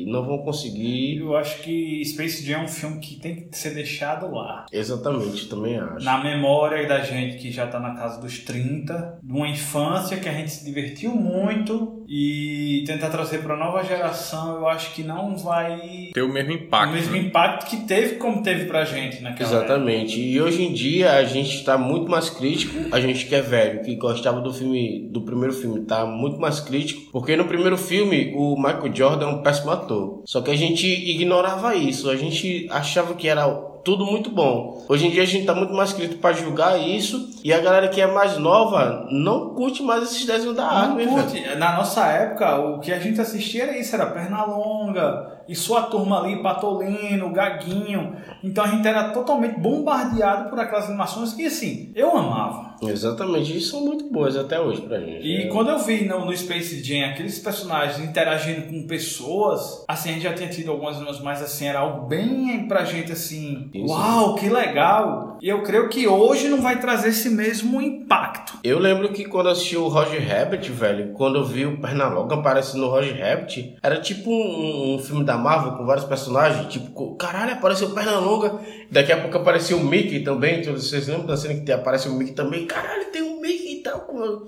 [0.08, 1.18] não vão conseguir.
[1.20, 4.66] Eu acho que Space Jam é um filme que tem que ser deixado lá.
[4.72, 6.04] Exatamente, também acho.
[6.06, 10.28] Na memória da gente que já tá na casa dos 30, de uma infância que
[10.28, 15.36] a gente se divertiu muito e tentar trazer pra nova geração, eu acho que não
[15.38, 16.94] vai Ter o mesmo o impacto.
[16.94, 17.20] mesmo né?
[17.20, 19.66] impacto que teve como teve pra gente naquela época.
[19.66, 20.20] Exatamente.
[20.20, 22.74] E hoje em dia a gente está muito mais crítico.
[22.92, 26.60] A gente que é velho, que gostava do filme, do primeiro filme, tá muito mais
[26.60, 27.10] crítico.
[27.12, 30.22] Porque no primeiro filme o Michael Jordan é um péssimo ator.
[30.26, 32.10] Só que a gente ignorava isso.
[32.10, 33.48] A gente achava que era
[33.84, 34.86] tudo muito bom.
[34.88, 37.30] Hoje em dia a gente tá muito mais crítico para julgar isso.
[37.44, 41.06] E a galera que é mais nova não curte mais esses desenhos da Não Army,
[41.06, 41.10] velho.
[41.16, 41.56] curte.
[41.56, 46.20] Na nossa época, o que a gente assistia era isso, era Pernalonga, e sua turma
[46.20, 48.16] ali, Patolino, Gaguinho.
[48.44, 52.72] Então a gente era totalmente bombardeado por aquelas animações que, assim, eu amava.
[52.82, 55.26] Exatamente, e são muito boas até hoje pra gente.
[55.26, 55.52] E né?
[55.52, 60.24] quando eu vi no, no Space Jam aqueles personagens interagindo com pessoas, assim, a gente
[60.24, 63.94] já tinha tido algumas animações, mas assim, era algo bem pra gente assim, Isso.
[63.94, 65.38] uau, que legal.
[65.42, 68.60] E eu creio que hoje não vai trazer esse mesmo impacto.
[68.64, 72.36] Eu lembro que quando eu assisti o Roger Rabbit, velho, quando eu vi o Pernalonga
[72.36, 77.16] aparecendo no Roger Rabbit, era tipo um, um filme da Marvel com vários personagens, tipo,
[77.16, 78.60] caralho, apareceu o Pernalonga,
[78.90, 82.14] daqui a pouco apareceu o Mickey também, então, vocês lembram da cena que aparece o
[82.14, 84.02] Mickey também, caralho, tem um Mickey e tal,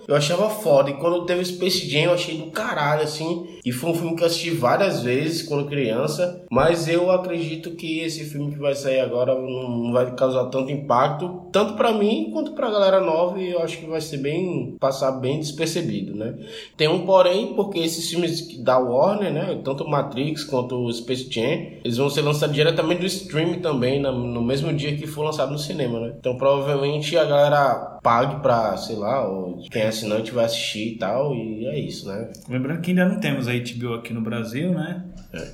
[0.08, 3.90] eu achava foda, e quando teve Space Jam eu achei do caralho, assim, e foi
[3.92, 8.52] um filme que eu assisti várias vezes quando criança, mas eu acredito que esse filme
[8.52, 13.00] que vai sair agora não vai causar tanto impacto, tanto pra mim quanto pra galera
[13.00, 16.36] nova, e eu acho que vai ser bem, passar bem despercebido, né?
[16.78, 21.80] Tem um porém, porque esses filmes da Warner, né, tanto Matrix quanto o Space Jam,
[21.84, 25.60] eles vão ser lançados diretamente do stream também, no mesmo dia que for lançado no
[25.60, 26.14] cinema, né?
[26.20, 30.98] Então provavelmente a galera pague pra, sei lá, ou quem é assinante vai assistir e
[30.98, 32.32] tal, e é isso, né?
[32.50, 35.06] Lembrando que ainda não temos a HBO aqui no Brasil, né?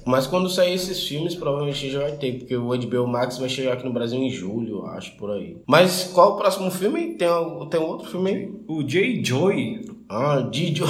[0.05, 3.73] Mas quando sair esses filmes, provavelmente já vai ter, porque o HBO Max vai chegar
[3.73, 5.57] aqui no Brasil em julho, acho, por aí.
[5.67, 7.13] Mas qual o próximo filme?
[7.13, 7.27] Tem,
[7.69, 8.51] tem outro filme aí?
[8.67, 9.23] O J.
[9.23, 10.73] Joy Ah, G.I.
[10.75, 10.87] Joe.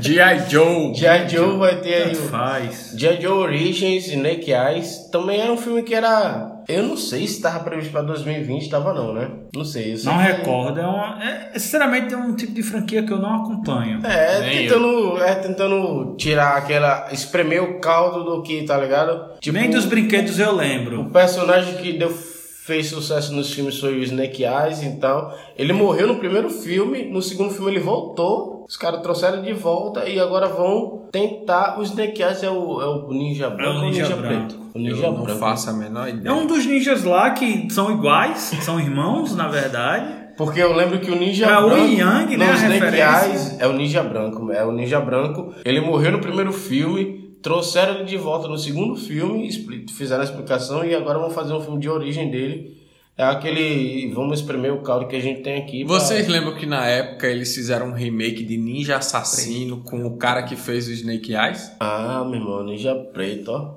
[0.00, 0.48] G.I.
[0.48, 0.94] Joe.
[0.94, 1.28] G.I.
[1.28, 2.94] Joe vai ter aí o faz.
[2.96, 3.20] G.I.
[3.20, 5.08] Joe Origins, Snake Eyes.
[5.10, 6.52] Também era um filme que era...
[6.68, 9.28] Eu não sei se tava previsto pra 2020, tava não, né?
[9.54, 9.94] Não sei.
[9.94, 10.80] Eu Não que- recordo.
[10.80, 14.00] É, uma, é sinceramente é um tipo de franquia que eu não acompanho.
[14.06, 17.08] É, Nem tentando, é tentando tirar aquela...
[17.12, 19.32] Espremer o caldo do que, tá ligado?
[19.40, 21.04] Tipo, Nem dos brinquedos eu O lembro.
[21.10, 22.16] personagem que deu,
[22.64, 25.30] fez sucesso nos filmes foi o Snake Eyes, então.
[25.56, 29.52] Ele morreu no primeiro filme, no segundo filme ele voltou, os caras trouxeram ele de
[29.52, 31.78] volta e agora vão tentar.
[31.78, 34.36] O Snake Eyes é o, é o ninja branco ou o ninja ninja branco.
[34.48, 34.54] preto?
[34.74, 35.38] O Eu ninja não branco.
[35.40, 36.34] faço a menor É ideia.
[36.34, 40.24] um dos ninjas lá que são iguais, são irmãos, na verdade.
[40.36, 41.84] Porque eu lembro que o ninja É o branco.
[41.84, 43.26] Yang, né, Não, a o Snake referência.
[43.28, 44.50] Eyes é o ninja branco.
[44.50, 45.54] É o ninja branco.
[45.64, 47.23] Ele morreu no primeiro filme.
[47.44, 49.52] Trouxeram ele de volta no segundo filme,
[49.92, 52.74] fizeram a explicação e agora vão fazer um filme de origem dele.
[53.16, 54.12] É aquele.
[54.12, 55.84] Vamos espremer o caldo que a gente tem aqui.
[55.84, 60.16] pra- Vocês lembram que na época eles fizeram um remake de Ninja Assassino com o
[60.16, 61.70] cara que fez o Snake Eyes?
[61.78, 63.74] Ah, meu irmão, ninja preto, ó.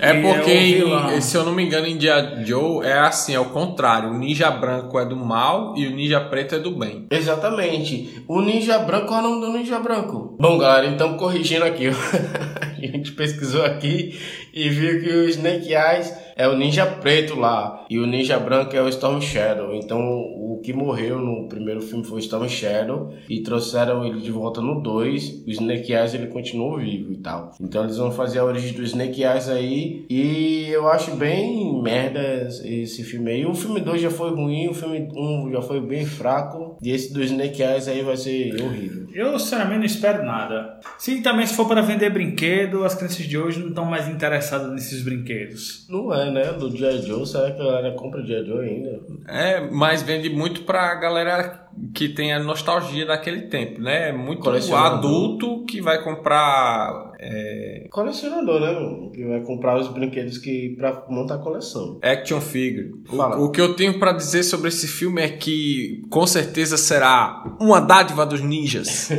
[0.00, 0.82] É E porque,
[1.16, 4.08] é se eu não me engano, em Dia Joe é assim, é o contrário.
[4.08, 7.06] O ninja branco é do mal e o ninja preto é do bem.
[7.10, 8.22] Exatamente.
[8.26, 10.34] O ninja branco, qual é o nome do ninja branco?
[10.40, 11.88] Bom, galera, então corrigindo aqui.
[11.92, 14.18] a gente pesquisou aqui
[14.54, 17.86] e viu que o Snake Eyes é o ninja preto lá.
[17.88, 19.74] E o ninja branco é o Storm Shadow.
[19.74, 23.14] Então, o que morreu no primeiro filme foi o Storm Shadow.
[23.28, 25.44] E trouxeram ele de volta no 2.
[25.46, 27.52] O Snake Eyes, ele continuou vivo e tal.
[27.58, 30.04] Então, eles vão fazer a origem do Snake Eyes aí.
[30.10, 33.46] E eu acho bem merda esse filme aí.
[33.46, 34.68] O filme 2 já foi ruim.
[34.68, 36.76] O filme 1 um já foi bem fraco.
[36.82, 39.06] E esse do Snake Eyes aí vai ser horrível.
[39.14, 40.78] Eu, sinceramente, não espero nada.
[40.98, 44.70] Se também se for para vender brinquedo, as crianças de hoje não estão mais interessadas
[44.70, 45.86] nesses brinquedos.
[45.88, 46.52] Não é, né?
[46.52, 47.02] Do G.I.
[47.02, 48.44] Joe, será que a galera compra G.I.
[48.46, 49.00] Joe ainda?
[49.28, 54.10] É, mas vende muito pra galera que tem a nostalgia daquele tempo, né?
[54.12, 54.98] Muito Colecionador.
[54.98, 58.72] adulto que vai comprar é, Colecionador, né?
[58.72, 59.10] mano?
[59.10, 61.98] Que vai comprar os brinquedos que pra montar a coleção.
[62.02, 62.92] action figure.
[63.10, 67.56] O, o que eu tenho pra dizer sobre esse filme é que com certeza será
[67.60, 69.10] uma dádiva dos ninjas.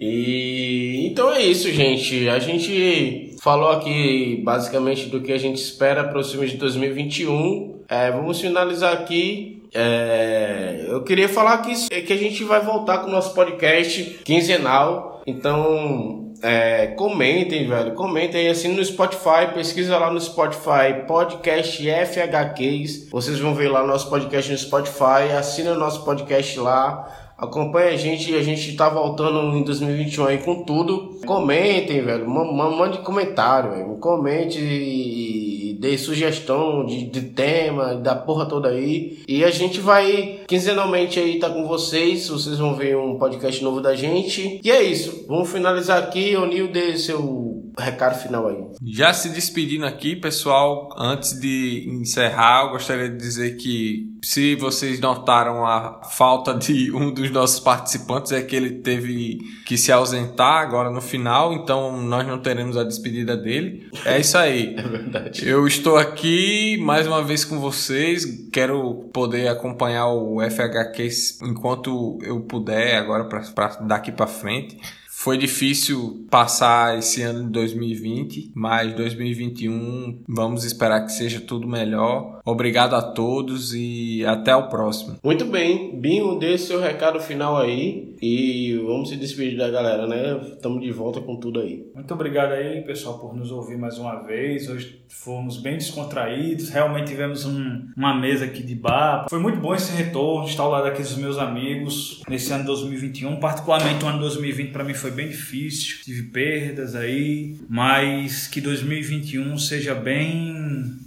[0.00, 2.28] E então é isso, gente.
[2.28, 7.82] A gente falou aqui basicamente do que a gente espera para os filmes de 2021.
[7.88, 9.62] É, vamos finalizar aqui.
[9.74, 15.22] É, eu queria falar que, que a gente vai voltar com o nosso podcast quinzenal.
[15.26, 17.94] Então, é, comentem, velho.
[17.94, 19.52] Comentem assim no Spotify.
[19.52, 23.08] Pesquisa lá no Spotify Podcast FHQs.
[23.10, 25.32] Vocês vão ver lá nosso podcast no Spotify.
[25.36, 27.27] Assina o nosse podcast lá.
[27.38, 31.20] Acompanha a gente, a gente tá voltando em 2021 aí com tudo.
[31.24, 32.28] Comentem, velho.
[32.28, 33.96] Ma- ma- Mande comentário, velho.
[34.00, 39.20] Comente e, e dê sugestão de, de tema, da porra toda aí.
[39.28, 42.28] E a gente vai quinzenalmente aí tá com vocês.
[42.28, 44.60] Vocês vão ver um podcast novo da gente.
[44.64, 45.24] E é isso.
[45.28, 46.34] Vamos finalizar aqui.
[46.36, 48.64] O Nil dê seu recado final aí.
[48.84, 55.00] Já se despedindo aqui, pessoal, antes de encerrar, eu gostaria de dizer que se vocês
[55.00, 60.60] notaram a falta de um dos nossos participantes, é que ele teve que se ausentar
[60.60, 63.88] agora no final, então nós não teremos a despedida dele.
[64.04, 64.76] É isso aí.
[64.78, 65.48] É verdade.
[65.48, 68.24] Eu estou aqui mais uma vez com vocês.
[68.52, 71.08] Quero poder acompanhar o FHQ
[71.42, 74.78] enquanto eu puder agora para daqui para frente.
[75.20, 82.38] Foi difícil passar esse ano de 2020, mas 2021 vamos esperar que seja tudo melhor.
[82.44, 85.16] Obrigado a todos e até o próximo.
[85.24, 90.40] Muito bem, Binho, dê seu recado final aí e vamos se despedir da galera, né?
[90.52, 91.84] Estamos de volta com tudo aí.
[91.96, 94.68] Muito obrigado aí, pessoal, por nos ouvir mais uma vez.
[94.68, 99.26] Hoje fomos bem descontraídos, realmente tivemos um- uma mesa aqui de bar.
[99.28, 103.40] Foi muito bom esse retorno, estar ao lado aqui dos meus amigos nesse ano 2021.
[103.40, 109.56] Particularmente o ano 2020 para mim foi bem difícil, tive perdas aí, mas que 2021
[109.58, 110.54] seja bem.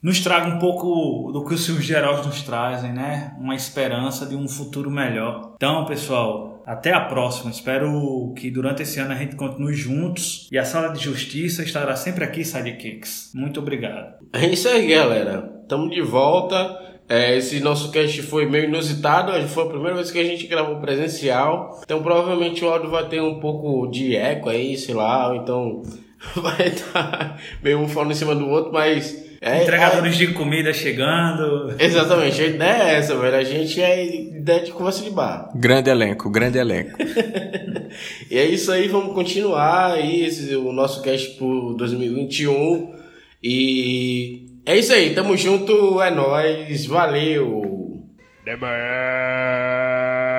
[0.01, 3.35] nos traga um pouco do que os filmes gerais nos trazem, né?
[3.39, 5.53] Uma esperança de um futuro melhor.
[5.55, 7.51] Então, pessoal, até a próxima.
[7.51, 10.47] Espero que durante esse ano a gente continue juntos.
[10.51, 13.31] E a Sala de Justiça estará sempre aqui, Sidekicks.
[13.33, 14.15] Muito obrigado.
[14.33, 15.51] É isso aí, galera.
[15.63, 16.90] Estamos de volta.
[17.11, 20.77] É, esse nosso cast foi meio inusitado, foi a primeira vez que a gente gravou
[20.77, 21.81] presencial.
[21.83, 25.83] Então provavelmente o áudio vai ter um pouco de eco aí, sei lá, ou então
[26.37, 29.29] vai estar meio um falando em cima do outro, mas.
[29.41, 31.75] É, Entregadores de comida chegando.
[31.77, 33.35] é- exatamente, a ideia é essa, velho.
[33.35, 35.49] A gente é ideia de conversa de bar.
[35.53, 36.91] Grande elenco, grande elenco.
[38.31, 42.93] E é isso aí, vamos continuar aí esse, o nosso cast por 2021.
[43.43, 47.61] E é isso aí, tamo junto, é nóis, valeu!
[48.45, 50.30] Lá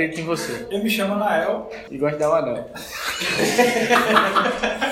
[0.00, 0.66] acredito em você.
[0.70, 1.70] Eu me chamo Anael.
[1.90, 2.70] E gosto de dar anel.